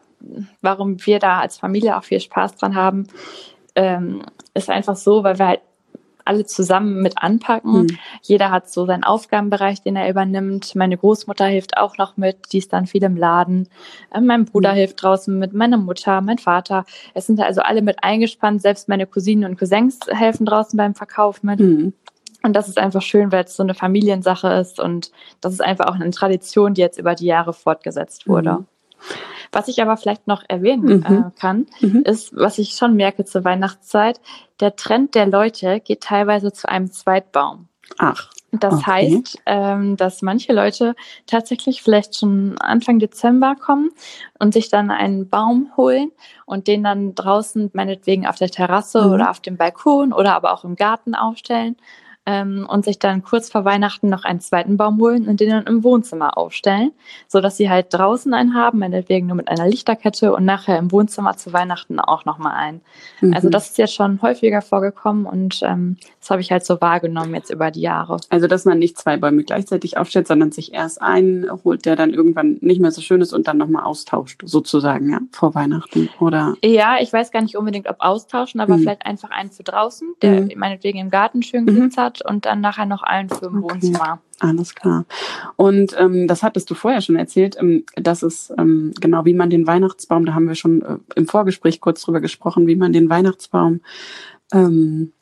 warum 0.61 1.05
wir 1.07 1.19
da 1.19 1.41
als 1.41 1.59
Familie 1.59 1.97
auch 1.97 2.05
viel 2.05 2.21
Spaß 2.21 2.57
dran 2.57 2.75
haben, 2.75 3.07
ähm, 3.75 4.23
ist 4.55 4.71
einfach 4.71 4.97
so, 4.97 5.23
weil 5.23 5.39
wir 5.39 5.47
halt 5.49 5.61
alle 6.27 6.45
zusammen 6.45 7.03
mit 7.03 7.19
anpacken. 7.19 7.83
Mhm. 7.83 7.99
Jeder 8.23 8.51
hat 8.51 8.69
so 8.69 8.85
seinen 8.85 9.05
Aufgabenbereich, 9.05 9.83
den 9.83 9.97
er 9.97 10.11
übernimmt. 10.11 10.75
Meine 10.75 10.97
Großmutter 10.97 11.47
hilft 11.47 11.77
auch 11.77 11.99
noch 11.99 12.17
mit, 12.17 12.53
die 12.53 12.59
ist 12.59 12.73
dann 12.73 12.87
viel 12.87 13.05
im 13.05 13.17
Laden. 13.17 13.69
Äh, 14.13 14.21
mein 14.21 14.45
Bruder 14.45 14.73
mhm. 14.73 14.77
hilft 14.77 15.03
draußen 15.03 15.39
mit, 15.39 15.53
meine 15.55 15.79
Mutter, 15.79 16.21
mein 16.21 16.39
Vater. 16.39 16.85
Es 17.15 17.27
sind 17.27 17.41
also 17.41 17.63
alle 17.63 17.81
mit 17.81 18.03
eingespannt. 18.03 18.61
Selbst 18.61 18.89
meine 18.89 19.07
Cousinen 19.07 19.49
und 19.49 19.59
Cousins 19.59 20.01
helfen 20.11 20.47
draußen 20.47 20.77
beim 20.77 20.95
Verkauf 20.95 21.43
mit. 21.43 21.61
Mhm. 21.61 21.93
Und 22.43 22.53
das 22.53 22.69
ist 22.69 22.79
einfach 22.79 23.03
schön, 23.03 23.33
weil 23.33 23.45
es 23.45 23.57
so 23.57 23.63
eine 23.63 23.75
Familiensache 23.75 24.49
ist 24.49 24.79
und 24.79 25.11
das 25.41 25.53
ist 25.53 25.61
einfach 25.61 25.87
auch 25.87 25.97
eine 25.97 26.11
Tradition, 26.11 26.75
die 26.75 26.81
jetzt 26.81 26.99
über 26.99 27.17
die 27.17 27.27
Jahre 27.27 27.53
fortgesetzt 27.53 28.29
wurde. 28.29 28.65
Was 29.57 29.69
ich 29.69 29.81
aber 29.81 29.97
vielleicht 29.97 30.27
noch 30.27 30.43
erwähnen 30.49 30.99
mhm. 30.99 31.17
äh, 31.17 31.41
kann, 31.41 31.67
mhm. 31.81 32.03
ist, 32.03 32.37
was 32.37 32.59
ich 32.59 32.73
schon 32.73 32.95
merke 32.95 33.25
zur 33.25 33.43
Weihnachtszeit, 33.43 34.21
der 34.61 34.77
Trend 34.77 35.15
der 35.15 35.25
Leute 35.25 35.81
geht 35.81 36.03
teilweise 36.03 36.53
zu 36.53 36.69
einem 36.69 36.93
Zweitbaum. 36.93 37.69
Ach. 37.97 38.31
Das 38.53 38.75
okay. 38.75 38.85
heißt, 38.87 39.39
ähm, 39.47 39.97
dass 39.97 40.21
manche 40.21 40.53
Leute 40.53 40.95
tatsächlich 41.27 41.83
vielleicht 41.83 42.17
schon 42.17 42.59
Anfang 42.59 42.99
Dezember 42.99 43.55
kommen 43.59 43.91
und 44.39 44.53
sich 44.53 44.69
dann 44.69 44.91
einen 44.91 45.31
Baum 45.31 45.73
holen 45.77 46.13
und 46.45 46.67
den 46.67 46.85
dann 46.85 47.15
draußen 47.15 47.71
meinetwegen 47.73 48.27
auf 48.27 48.37
der 48.37 48.51
Terrasse 48.51 49.07
mhm. 49.07 49.13
oder 49.13 49.31
auf 49.31 49.41
dem 49.41 49.57
Balkon 49.57 50.13
oder 50.13 50.35
aber 50.35 50.53
auch 50.53 50.65
im 50.65 50.77
Garten 50.77 51.15
aufstellen 51.15 51.77
ähm, 52.27 52.67
und 52.69 52.85
sich 52.85 52.99
dann 52.99 53.23
kurz 53.23 53.51
vor 53.51 53.65
Weihnachten 53.65 54.09
noch 54.09 54.25
einen 54.25 54.41
zweiten 54.41 54.77
Baum 54.77 55.01
holen 55.01 55.29
und 55.29 55.41
den 55.41 55.51
dann 55.51 55.67
im 55.67 55.85
Wohnzimmer 55.85 56.37
aufstellen, 56.37 56.91
so 57.29 57.41
dass 57.41 57.57
sie 57.57 57.71
halt 57.71 57.87
draußen 57.95 58.35
einen 58.35 58.55
haben, 58.55 58.81
meinetwegen 58.81 59.29
nur 59.29 59.37
mit 59.37 59.49
einer 59.49 59.69
Lichterkette 59.69 60.35
und 60.35 60.45
nachher 60.45 60.79
im 60.79 60.91
Wohnzimmer 60.91 61.37
zu 61.37 61.53
Weihnachten 61.53 62.01
auch 62.01 62.25
nochmal 62.25 62.55
einen. 62.55 62.81
Mhm. 63.21 63.33
Also 63.33 63.49
das 63.49 63.71
ist 63.71 63.79
jetzt 63.79 63.95
schon 63.95 64.21
häufiger 64.23 64.61
vorgekommen 64.61 65.25
und 65.25 65.61
ähm, 65.63 65.97
das 66.21 66.31
habe 66.31 66.41
ich 66.41 66.51
halt 66.51 66.67
so 66.67 66.81
wahrgenommen 66.81 67.35
jetzt 67.35 67.51
über 67.51 67.71
die 67.71 67.81
Jahre. 67.81 68.19
Also 68.29 68.49
dass 68.49 68.65
man 68.65 68.79
nicht 68.79 68.99
zwei 68.99 69.17
Bäume 69.17 69.45
gleichzeitig 69.45 69.97
aufstellt, 69.97 70.27
sondern 70.27 70.51
sich 70.51 70.75
erst 70.75 71.01
einen 71.01 71.47
holt, 71.65 71.87
der 71.87 71.95
dann 71.95 72.13
irgendwann 72.13 72.59
nicht 72.61 72.81
mehr 72.81 72.91
so 72.91 73.01
schön 73.01 73.21
ist 73.21 73.33
und 73.33 73.47
dann 73.47 73.59
nochmal 73.59 73.85
austauscht, 73.85 74.43
sozusagen, 74.45 75.11
ja, 75.11 75.21
vor 75.31 75.55
Weihnachten, 75.55 76.09
oder? 76.19 76.55
Ja, 76.65 76.97
ich 77.01 77.13
weiß 77.13 77.31
gar 77.31 77.43
nicht 77.43 77.57
unbedingt, 77.57 77.89
ob 77.89 77.97
austauschen, 78.01 78.61
aber 78.61 78.77
mhm. 78.77 78.81
vielleicht 78.81 79.07
einfach 79.07 79.31
einen 79.31 79.51
für 79.51 79.63
draußen, 79.63 80.15
der 80.23 80.43
mhm. 80.43 80.53
meinetwegen 80.57 80.99
im 80.99 81.11
Garten 81.11 81.43
schön 81.43 81.65
mhm. 81.65 81.75
Sitz 81.77 81.97
hat 81.97 82.16
und 82.25 82.47
dann 82.47 82.61
nachher 82.61 82.87
noch 82.87 83.03
einen 83.03 83.29
für 83.29 83.47
im 83.47 83.65
okay. 83.65 83.75
Wohnzimmer. 83.75 84.21
Alles 84.41 84.75
klar. 84.75 85.05
Und 85.57 85.95
ähm, 85.99 86.29
das 86.29 86.43
hattest 86.43 86.71
du 86.71 86.75
vorher 86.75 87.01
schon 87.01 87.17
erzählt, 87.17 87.57
ähm, 87.59 87.85
dass 87.97 88.23
es 88.23 88.53
ähm, 88.59 88.93
genau 89.01 89.25
wie 89.25 89.35
man 89.35 89.51
den 89.51 89.67
Weihnachtsbaum, 89.67 90.27
da 90.27 90.35
haben 90.35 90.49
wir 90.49 90.55
schon 90.55 90.83
äh, 90.83 90.99
im 91.15 91.27
Vorgespräch 91.27 91.81
kurz 91.81 92.03
drüber 92.03 92.21
gesprochen, 92.21 92.67
wie 92.67 92.77
man 92.77 92.93
den 92.93 93.09
Weihnachtsbaum 93.09 93.81
ähm, 94.53 95.13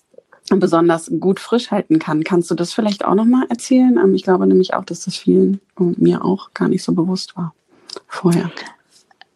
besonders 0.50 1.10
gut 1.20 1.40
frisch 1.40 1.70
halten 1.70 1.98
kann. 1.98 2.24
Kannst 2.24 2.50
du 2.50 2.54
das 2.54 2.72
vielleicht 2.72 3.04
auch 3.04 3.14
nochmal 3.14 3.46
erzählen? 3.48 3.98
Ähm, 4.02 4.14
ich 4.14 4.24
glaube 4.24 4.46
nämlich 4.46 4.74
auch, 4.74 4.84
dass 4.84 5.04
das 5.04 5.16
vielen 5.16 5.60
und 5.76 6.00
mir 6.00 6.24
auch 6.24 6.52
gar 6.54 6.68
nicht 6.68 6.82
so 6.82 6.92
bewusst 6.92 7.36
war 7.36 7.54
vorher. 8.08 8.50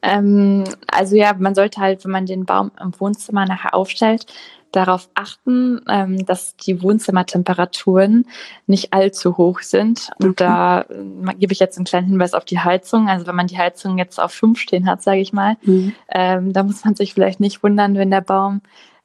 Ähm, 0.03 0.65
also 0.87 1.17
ja, 1.17 1.35
man 1.39 1.55
sollte 1.55 1.81
halt, 1.81 2.05
wenn 2.05 2.13
man 2.13 2.27
den 2.27 2.45
Baum 2.45 2.71
im 2.81 2.93
Wohnzimmer 2.99 3.47
nachher 3.47 3.75
aufstellt, 3.75 4.27
darauf 4.73 5.09
achten, 5.15 5.81
ähm, 5.89 6.27
dass 6.27 6.57
die 6.57 6.83
Wohnzimmertemperaturen 6.83 8.27
nicht 8.67 8.93
allzu 8.93 9.37
hoch 9.37 9.61
sind. 9.61 10.11
Und 10.21 10.31
okay. 10.31 10.45
da 10.45 10.81
äh, 10.83 11.35
gebe 11.39 11.53
ich 11.53 11.59
jetzt 11.59 11.79
einen 11.79 11.87
kleinen 11.87 12.09
Hinweis 12.09 12.35
auf 12.35 12.45
die 12.45 12.59
Heizung. 12.59 13.09
Also 13.09 13.27
wenn 13.27 13.35
man 13.35 13.47
die 13.47 13.59
Heizung 13.59 13.99
jetzt 13.99 14.21
auf 14.21 14.33
fünf 14.33 14.59
stehen 14.59 14.87
hat, 14.87 15.03
sage 15.03 15.21
ich 15.21 15.33
mal, 15.33 15.57
mhm. 15.63 15.95
ähm, 16.11 16.53
da 16.53 16.63
muss 16.63 16.85
man 16.85 16.95
sich 16.95 17.15
vielleicht 17.15 17.41
nicht 17.41 17.63
wundern, 17.63 17.95
wenn 17.95 18.11
der 18.11 18.21
Baum 18.21 18.61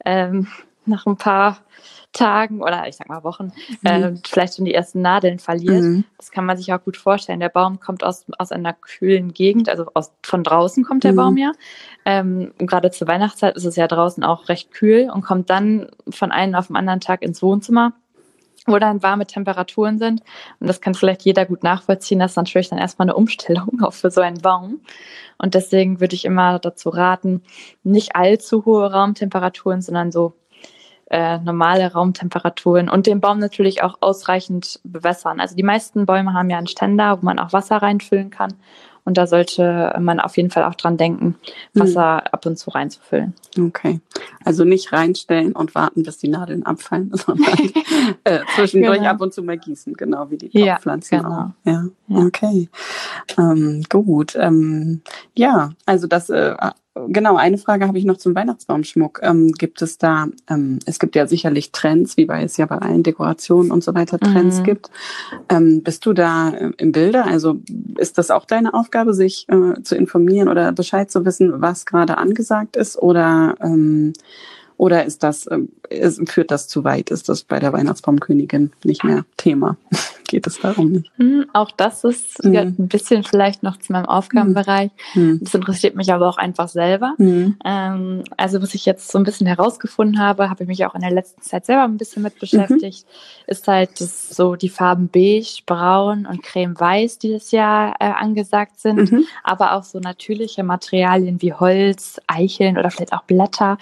ähm, 0.05 0.47
nach 0.85 1.05
ein 1.05 1.15
paar 1.15 1.59
Tagen 2.13 2.61
oder 2.61 2.87
ich 2.87 2.95
sag 2.95 3.09
mal 3.09 3.23
Wochen 3.23 3.51
mhm. 3.81 3.87
äh, 3.87 4.13
vielleicht 4.25 4.55
schon 4.55 4.65
die 4.65 4.73
ersten 4.73 5.01
Nadeln 5.01 5.39
verliert. 5.39 5.81
Mhm. 5.81 6.05
Das 6.17 6.31
kann 6.31 6.45
man 6.45 6.57
sich 6.57 6.71
auch 6.73 6.83
gut 6.83 6.95
vorstellen. 6.95 7.39
Der 7.39 7.49
Baum 7.49 7.79
kommt 7.79 8.03
aus, 8.03 8.25
aus 8.37 8.51
einer 8.51 8.73
kühlen 8.73 9.33
Gegend, 9.33 9.67
also 9.67 9.87
aus, 9.93 10.13
von 10.23 10.43
draußen 10.43 10.83
kommt 10.83 11.03
der 11.03 11.11
mhm. 11.11 11.17
Baum 11.17 11.37
ja. 11.37 11.51
Ähm, 12.05 12.53
gerade 12.59 12.91
zur 12.91 13.07
Weihnachtszeit 13.07 13.55
ist 13.55 13.65
es 13.65 13.75
ja 13.75 13.87
draußen 13.87 14.23
auch 14.23 14.47
recht 14.47 14.71
kühl 14.71 15.09
und 15.13 15.23
kommt 15.23 15.49
dann 15.49 15.89
von 16.09 16.31
einem 16.31 16.55
auf 16.55 16.67
den 16.67 16.75
anderen 16.75 16.99
Tag 16.99 17.21
ins 17.21 17.41
Wohnzimmer 17.41 17.93
wo 18.65 18.79
dann 18.79 19.03
warme 19.03 19.25
Temperaturen 19.25 19.99
sind. 19.99 20.21
Und 20.59 20.67
das 20.67 20.81
kann 20.81 20.93
vielleicht 20.93 21.23
jeder 21.23 21.45
gut 21.45 21.63
nachvollziehen. 21.63 22.19
Das 22.19 22.31
ist 22.31 22.37
natürlich 22.37 22.69
dann 22.69 22.79
erstmal 22.79 23.07
eine 23.07 23.15
Umstellung 23.15 23.79
auch 23.83 23.93
für 23.93 24.11
so 24.11 24.21
einen 24.21 24.41
Baum. 24.41 24.81
Und 25.37 25.53
deswegen 25.53 25.99
würde 25.99 26.15
ich 26.15 26.25
immer 26.25 26.59
dazu 26.59 26.89
raten, 26.89 27.41
nicht 27.83 28.15
allzu 28.15 28.65
hohe 28.65 28.91
Raumtemperaturen, 28.91 29.81
sondern 29.81 30.11
so 30.11 30.33
äh, 31.13 31.37
normale 31.37 31.93
Raumtemperaturen 31.93 32.89
und 32.89 33.05
den 33.05 33.21
Baum 33.21 33.37
natürlich 33.37 33.83
auch 33.83 33.97
ausreichend 34.01 34.79
bewässern. 34.83 35.39
Also 35.39 35.55
die 35.55 35.61
meisten 35.61 36.07
Bäume 36.07 36.33
haben 36.33 36.49
ja 36.49 36.57
einen 36.57 36.65
Ständer, 36.65 37.21
wo 37.21 37.25
man 37.25 37.37
auch 37.37 37.53
Wasser 37.53 37.77
reinfüllen 37.77 38.31
kann. 38.31 38.55
Und 39.05 39.17
da 39.17 39.27
sollte 39.27 39.93
man 39.99 40.19
auf 40.19 40.37
jeden 40.37 40.49
Fall 40.49 40.63
auch 40.63 40.73
dran 40.73 40.97
denken, 40.97 41.35
Wasser 41.73 42.17
hm. 42.17 42.27
ab 42.31 42.45
und 42.47 42.57
zu 42.57 42.71
reinzufüllen. 42.71 43.35
Okay. 43.59 43.99
Also 44.43 44.63
nicht 44.63 44.91
reinstellen 44.91 45.51
und 45.51 45.75
warten, 45.75 46.01
bis 46.01 46.17
die 46.17 46.29
Nadeln 46.29 46.65
abfallen, 46.65 47.11
sondern 47.13 47.59
äh, 48.23 48.39
zwischendurch 48.55 48.99
genau. 48.99 49.11
ab 49.11 49.21
und 49.21 49.33
zu 49.35 49.43
mal 49.43 49.57
gießen, 49.57 49.93
genau 49.93 50.31
wie 50.31 50.37
die 50.37 50.49
Pflanzen 50.49 51.15
ja, 51.15 51.21
genau. 51.21 51.35
auch. 51.35 51.49
Ja, 51.63 51.85
ja. 52.07 52.25
okay. 52.25 52.69
Ähm, 53.37 53.83
gut. 53.87 54.35
Ähm, 54.35 55.01
ja, 55.35 55.71
also 55.85 56.07
das 56.07 56.31
äh, 56.31 56.55
Genau, 56.95 57.37
eine 57.37 57.57
Frage 57.57 57.87
habe 57.87 57.97
ich 57.97 58.05
noch 58.05 58.17
zum 58.17 58.35
Weihnachtsbaumschmuck. 58.35 59.21
Ähm, 59.23 59.51
gibt 59.53 59.81
es 59.81 59.97
da, 59.97 60.27
ähm, 60.47 60.77
es 60.85 60.99
gibt 60.99 61.15
ja 61.15 61.25
sicherlich 61.25 61.71
Trends, 61.71 62.17
wie 62.17 62.25
bei 62.25 62.43
es 62.43 62.57
ja 62.57 62.67
bei 62.67 62.77
allen 62.77 63.01
Dekorationen 63.01 63.71
und 63.71 63.83
so 63.83 63.95
weiter 63.95 64.19
Trends 64.19 64.59
mhm. 64.59 64.63
gibt. 64.63 64.91
Ähm, 65.49 65.81
bist 65.81 66.05
du 66.05 66.13
da 66.13 66.51
äh, 66.51 66.71
im 66.77 66.91
Bilde? 66.91 67.25
Also 67.25 67.61
ist 67.97 68.19
das 68.19 68.29
auch 68.29 68.45
deine 68.45 68.75
Aufgabe, 68.75 69.15
sich 69.15 69.47
äh, 69.49 69.81
zu 69.81 69.95
informieren 69.95 70.49
oder 70.49 70.71
Bescheid 70.71 71.09
zu 71.09 71.25
wissen, 71.25 71.61
was 71.61 71.87
gerade 71.87 72.19
angesagt 72.19 72.75
ist? 72.75 72.95
Oder 73.01 73.55
ähm, 73.61 74.13
oder 74.77 75.05
ist 75.05 75.23
das, 75.23 75.49
ähm, 75.49 75.69
ist, 75.89 76.21
führt 76.29 76.51
das 76.51 76.67
zu 76.67 76.83
weit? 76.83 77.11
Ist 77.11 77.29
das 77.29 77.43
bei 77.43 77.59
der 77.59 77.73
Weihnachtsbaumkönigin 77.73 78.71
nicht 78.83 79.03
mehr 79.03 79.25
Thema? 79.37 79.77
Geht 80.27 80.47
es 80.47 80.59
darum 80.59 80.91
nicht? 80.91 81.11
Hm, 81.17 81.45
auch 81.53 81.69
das 81.69 82.03
ist 82.03 82.43
mhm. 82.43 82.53
ja, 82.53 82.61
ein 82.61 82.87
bisschen 82.87 83.23
vielleicht 83.23 83.61
noch 83.61 83.77
zu 83.77 83.91
meinem 83.91 84.07
Aufgabenbereich. 84.07 84.89
Mhm. 85.13 85.39
Das 85.43 85.53
interessiert 85.53 85.95
mich 85.95 86.11
aber 86.11 86.27
auch 86.27 86.37
einfach 86.37 86.69
selber. 86.69 87.13
Mhm. 87.19 87.55
Ähm, 87.63 88.23
also 88.35 88.61
was 88.61 88.73
ich 88.73 88.85
jetzt 88.85 89.11
so 89.11 89.19
ein 89.19 89.25
bisschen 89.25 89.45
herausgefunden 89.45 90.19
habe, 90.19 90.49
habe 90.49 90.63
ich 90.63 90.67
mich 90.67 90.85
auch 90.85 90.95
in 90.95 91.01
der 91.01 91.11
letzten 91.11 91.41
Zeit 91.43 91.65
selber 91.65 91.83
ein 91.83 91.97
bisschen 91.97 92.23
mit 92.23 92.39
beschäftigt, 92.39 93.05
mhm. 93.05 93.43
ist 93.45 93.67
halt, 93.67 94.01
dass 94.01 94.29
so 94.29 94.55
die 94.55 94.69
Farben 94.69 95.07
beige, 95.07 95.61
braun 95.65 96.25
und 96.25 96.41
creme-weiß 96.41 97.19
dieses 97.19 97.51
Jahr 97.51 97.95
äh, 97.99 98.05
angesagt 98.05 98.79
sind, 98.79 99.11
mhm. 99.11 99.25
aber 99.43 99.73
auch 99.73 99.83
so 99.83 99.99
natürliche 99.99 100.63
Materialien 100.63 101.41
wie 101.41 101.53
Holz, 101.53 102.19
Eicheln 102.27 102.77
oder 102.77 102.89
vielleicht 102.89 103.13
auch 103.13 103.23
Blätter. 103.23 103.77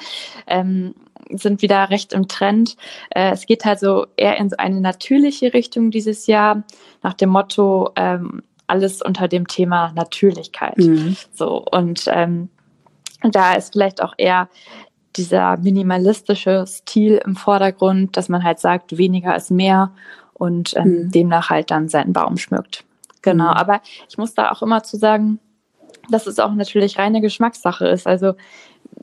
Ähm, 0.47 0.90
sind 1.33 1.61
wieder 1.61 1.89
recht 1.89 2.13
im 2.13 2.27
Trend. 2.27 2.75
Äh, 3.09 3.31
es 3.31 3.45
geht 3.45 3.65
halt 3.65 3.79
so 3.79 4.07
eher 4.17 4.37
in 4.37 4.49
so 4.49 4.57
eine 4.57 4.81
natürliche 4.81 5.53
Richtung 5.53 5.91
dieses 5.91 6.27
Jahr, 6.27 6.63
nach 7.03 7.13
dem 7.13 7.29
Motto, 7.29 7.91
ähm, 7.95 8.43
alles 8.67 9.01
unter 9.01 9.27
dem 9.27 9.47
Thema 9.47 9.91
Natürlichkeit. 9.93 10.77
Mhm. 10.77 11.17
So, 11.33 11.65
und 11.71 12.05
ähm, 12.07 12.49
da 13.21 13.53
ist 13.53 13.73
vielleicht 13.73 14.01
auch 14.01 14.13
eher 14.17 14.49
dieser 15.17 15.57
minimalistische 15.57 16.65
Stil 16.65 17.21
im 17.25 17.35
Vordergrund, 17.35 18.15
dass 18.15 18.29
man 18.29 18.43
halt 18.43 18.59
sagt, 18.59 18.97
weniger 18.97 19.35
ist 19.35 19.51
mehr 19.51 19.91
und 20.33 20.75
ähm, 20.77 21.03
mhm. 21.03 21.11
demnach 21.11 21.49
halt 21.49 21.69
dann 21.69 21.89
seinen 21.89 22.13
Baum 22.13 22.37
schmückt. 22.37 22.85
Genau, 23.21 23.51
mhm. 23.51 23.57
aber 23.57 23.81
ich 24.09 24.17
muss 24.17 24.33
da 24.33 24.51
auch 24.51 24.61
immer 24.61 24.83
zu 24.83 24.97
sagen, 24.97 25.39
dass 26.09 26.27
es 26.27 26.39
auch 26.39 26.53
natürlich 26.53 26.97
reine 26.97 27.21
Geschmackssache 27.21 27.87
ist. 27.87 28.07
Also 28.07 28.33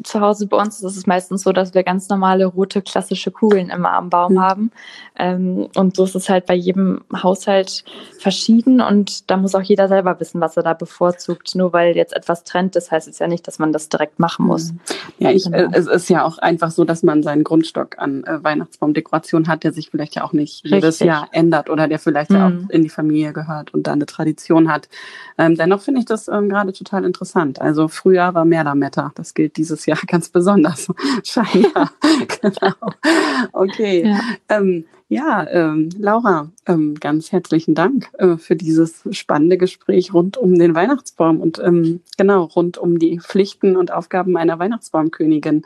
zu 0.04 0.20
Hause 0.20 0.46
bei 0.46 0.56
uns 0.56 0.82
ist 0.82 0.96
es 0.96 1.06
meistens 1.06 1.42
so, 1.42 1.52
dass 1.52 1.74
wir 1.74 1.82
ganz 1.82 2.08
normale 2.08 2.46
rote 2.46 2.82
klassische 2.82 3.30
Kugeln 3.30 3.70
immer 3.70 3.92
am 3.92 4.11
Baum 4.11 4.34
mhm. 4.34 4.40
haben. 4.40 4.70
Ähm, 5.18 5.68
und 5.74 5.96
so 5.96 6.04
ist 6.04 6.14
es 6.14 6.28
halt 6.28 6.46
bei 6.46 6.54
jedem 6.54 7.00
Haushalt 7.12 7.84
verschieden 8.18 8.80
und 8.80 9.30
da 9.30 9.37
muss 9.37 9.54
auch 9.54 9.62
jeder 9.62 9.88
selber 9.88 10.18
wissen, 10.20 10.40
was 10.40 10.56
er 10.56 10.62
da 10.62 10.74
bevorzugt. 10.74 11.54
Nur 11.54 11.72
weil 11.72 11.96
jetzt 11.96 12.14
etwas 12.14 12.44
trennt, 12.44 12.76
das 12.76 12.90
heißt 12.90 13.08
es 13.08 13.18
ja 13.18 13.26
nicht, 13.26 13.46
dass 13.46 13.58
man 13.58 13.72
das 13.72 13.88
direkt 13.88 14.18
machen 14.18 14.46
muss. 14.46 14.72
Mhm. 14.72 14.80
Ja, 15.18 15.30
ich, 15.30 15.44
genau. 15.44 15.56
äh, 15.56 15.68
es 15.72 15.87
ist 15.87 16.08
ja 16.08 16.24
auch 16.24 16.38
einfach 16.38 16.70
so, 16.70 16.84
dass 16.84 17.02
man 17.02 17.22
seinen 17.22 17.44
Grundstock 17.44 17.98
an 17.98 18.24
äh, 18.24 18.42
Weihnachtsbaumdekoration 18.42 19.48
hat, 19.48 19.64
der 19.64 19.72
sich 19.72 19.90
vielleicht 19.90 20.14
ja 20.14 20.24
auch 20.24 20.32
nicht 20.32 20.64
Richtig. 20.64 20.72
jedes 20.72 20.98
Jahr 21.00 21.28
ändert 21.32 21.70
oder 21.70 21.88
der 21.88 21.98
vielleicht 21.98 22.30
mhm. 22.30 22.37
ja 22.37 22.46
auch 22.46 22.50
mhm. 22.50 22.68
in 22.70 22.82
die 22.82 22.88
Familie 22.88 23.32
gehört 23.32 23.74
und 23.74 23.87
da 23.87 23.92
eine 23.92 24.06
Tradition 24.06 24.70
hat. 24.70 24.88
Ähm, 25.37 25.56
dennoch 25.56 25.80
finde 25.80 26.00
ich 26.00 26.06
das 26.06 26.28
ähm, 26.28 26.48
gerade 26.48 26.72
total 26.72 27.04
interessant. 27.04 27.61
Also 27.61 27.88
früher 27.88 28.34
war 28.34 28.44
mehr 28.44 28.64
Lametta. 28.64 29.12
Das 29.14 29.34
gilt 29.34 29.56
dieses 29.56 29.87
Jahr 29.88 29.98
ganz 30.07 30.29
besonders. 30.29 30.88
Scheinbar. 31.24 31.90
genau. 32.40 32.74
Okay. 33.53 34.05
Ja, 34.07 34.20
ähm, 34.48 34.85
ja 35.09 35.46
ähm, 35.51 35.88
Laura, 35.98 36.51
ähm, 36.66 36.94
ganz 36.94 37.33
herzlichen 37.33 37.74
Dank 37.74 38.09
äh, 38.18 38.37
für 38.37 38.55
dieses 38.55 39.03
spannende 39.11 39.59
Gespräch 39.59 40.14
rund 40.14 40.37
um 40.37 40.55
den 40.55 40.74
Weihnachtsbaum 40.74 41.40
und 41.40 41.59
ähm, 41.59 42.01
genau 42.16 42.44
rund 42.44 42.79
um 42.79 42.98
die 42.98 43.18
Pflichten 43.18 43.77
und 43.77 43.92
Aufgaben 43.92 44.37
einer 44.37 44.59
Weihnachtsbaumkönigin. 44.59 45.64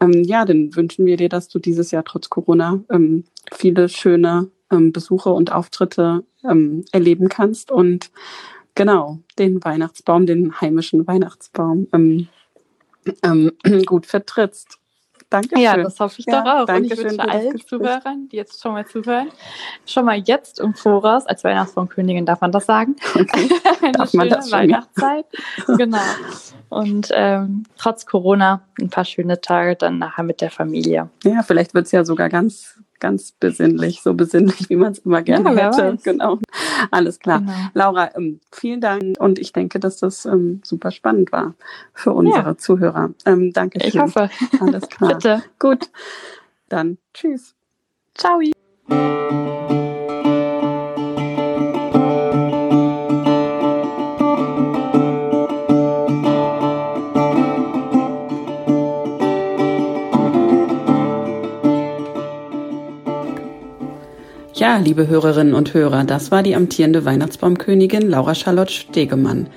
Ähm, 0.00 0.24
ja, 0.24 0.44
dann 0.44 0.74
wünschen 0.76 1.06
wir 1.06 1.16
dir, 1.16 1.28
dass 1.28 1.48
du 1.48 1.58
dieses 1.58 1.90
Jahr 1.92 2.04
trotz 2.04 2.28
Corona 2.28 2.80
ähm, 2.90 3.24
viele 3.52 3.88
schöne 3.88 4.50
Besuche 4.74 5.28
und 5.28 5.52
Auftritte 5.52 6.24
erleben 6.92 7.28
kannst 7.28 7.70
und 7.70 8.10
genau 8.74 9.18
den 9.38 9.62
Weihnachtsbaum, 9.62 10.24
den 10.24 10.58
heimischen 10.62 11.06
Weihnachtsbaum 11.06 11.88
ähm, 13.22 13.52
gut 13.86 14.06
vertrittst. 14.06 14.78
Danke. 15.32 15.58
Ja, 15.58 15.78
das 15.78 15.98
hoffe 15.98 16.16
ich 16.18 16.26
ja, 16.26 16.42
doch 16.42 16.68
auch. 16.68 16.74
Und 16.74 16.84
ich 16.84 16.98
wünsche 16.98 17.18
allen 17.20 17.58
Zuhörern, 17.66 18.28
die 18.28 18.36
jetzt 18.36 18.60
schon 18.60 18.72
mal 18.72 18.86
zuhören, 18.86 19.30
schon 19.86 20.04
mal 20.04 20.18
jetzt 20.18 20.60
im 20.60 20.74
Voraus, 20.74 21.24
als 21.26 21.42
Weihnachtsbaumkönigin 21.42 22.26
darf 22.26 22.42
man 22.42 22.52
das 22.52 22.66
sagen, 22.66 22.96
okay. 23.14 23.48
eine 23.82 23.92
darf 23.92 24.10
schöne 24.10 24.30
Weihnachtszeit. 24.30 25.24
genau. 25.78 25.98
Und 26.72 27.10
ähm, 27.12 27.64
trotz 27.76 28.06
Corona 28.06 28.62
ein 28.80 28.88
paar 28.88 29.04
schöne 29.04 29.40
Tage 29.40 29.76
dann 29.76 29.98
nachher 29.98 30.24
mit 30.24 30.40
der 30.40 30.50
Familie. 30.50 31.10
Ja, 31.22 31.42
vielleicht 31.42 31.74
wird 31.74 31.86
es 31.86 31.92
ja 31.92 32.04
sogar 32.04 32.28
ganz 32.28 32.78
ganz 32.98 33.32
besinnlich, 33.32 34.00
so 34.00 34.14
besinnlich, 34.14 34.70
wie 34.70 34.76
man 34.76 34.92
es 34.92 35.00
immer 35.00 35.22
gerne 35.22 35.52
ja, 35.54 35.66
hätte. 35.66 35.94
Weiß. 35.94 36.02
Genau. 36.04 36.38
Alles 36.92 37.18
klar. 37.18 37.40
Genau. 37.40 37.52
Laura, 37.74 38.10
ähm, 38.16 38.40
vielen 38.52 38.80
Dank 38.80 39.16
und 39.18 39.40
ich 39.40 39.52
denke, 39.52 39.80
dass 39.80 39.98
das 39.98 40.24
ähm, 40.24 40.60
super 40.64 40.92
spannend 40.92 41.32
war 41.32 41.54
für 41.92 42.12
unsere 42.12 42.50
ja. 42.50 42.56
Zuhörer. 42.56 43.10
Ähm, 43.26 43.52
danke 43.52 43.80
schön. 43.80 43.88
Ich 43.88 43.98
hoffe. 43.98 44.30
Alles 44.60 44.88
klar. 44.88 45.14
Bitte. 45.14 45.42
Gut. 45.58 45.90
Dann 46.68 46.96
tschüss. 47.12 47.54
Ciao. 48.14 48.40
Ja, 64.72 64.78
liebe 64.78 65.06
Hörerinnen 65.06 65.52
und 65.52 65.74
Hörer, 65.74 66.04
das 66.04 66.30
war 66.30 66.42
die 66.42 66.56
amtierende 66.56 67.04
Weihnachtsbaumkönigin 67.04 68.08
Laura 68.08 68.34
Charlotte 68.34 68.72
Stegemann. 68.72 69.48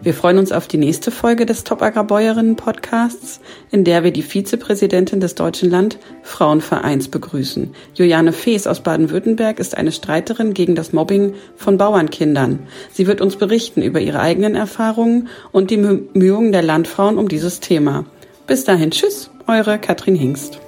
Wir 0.00 0.14
freuen 0.14 0.36
uns 0.36 0.50
auf 0.50 0.66
die 0.66 0.78
nächste 0.78 1.12
Folge 1.12 1.46
des 1.46 1.62
Top 1.62 1.80
Agrarbäuerinnen 1.80 2.56
Podcasts, 2.56 3.38
in 3.70 3.84
der 3.84 4.02
wir 4.02 4.10
die 4.10 4.24
Vizepräsidentin 4.24 5.20
des 5.20 5.36
Deutschen 5.36 5.70
Land 5.70 6.00
Frauenvereins 6.24 7.06
begrüßen. 7.06 7.72
Juliane 7.94 8.32
Fees 8.32 8.66
aus 8.66 8.80
Baden-Württemberg 8.80 9.60
ist 9.60 9.76
eine 9.76 9.92
Streiterin 9.92 10.54
gegen 10.54 10.74
das 10.74 10.92
Mobbing 10.92 11.34
von 11.54 11.78
Bauernkindern. 11.78 12.58
Sie 12.90 13.06
wird 13.06 13.20
uns 13.20 13.36
berichten 13.36 13.80
über 13.80 14.00
ihre 14.00 14.18
eigenen 14.18 14.56
Erfahrungen 14.56 15.28
und 15.52 15.70
die 15.70 15.76
Bemühungen 15.76 16.50
der 16.50 16.62
Landfrauen 16.62 17.16
um 17.18 17.28
dieses 17.28 17.60
Thema. 17.60 18.06
Bis 18.48 18.64
dahin, 18.64 18.90
tschüss, 18.90 19.30
eure 19.46 19.78
Katrin 19.78 20.16
Hingst. 20.16 20.58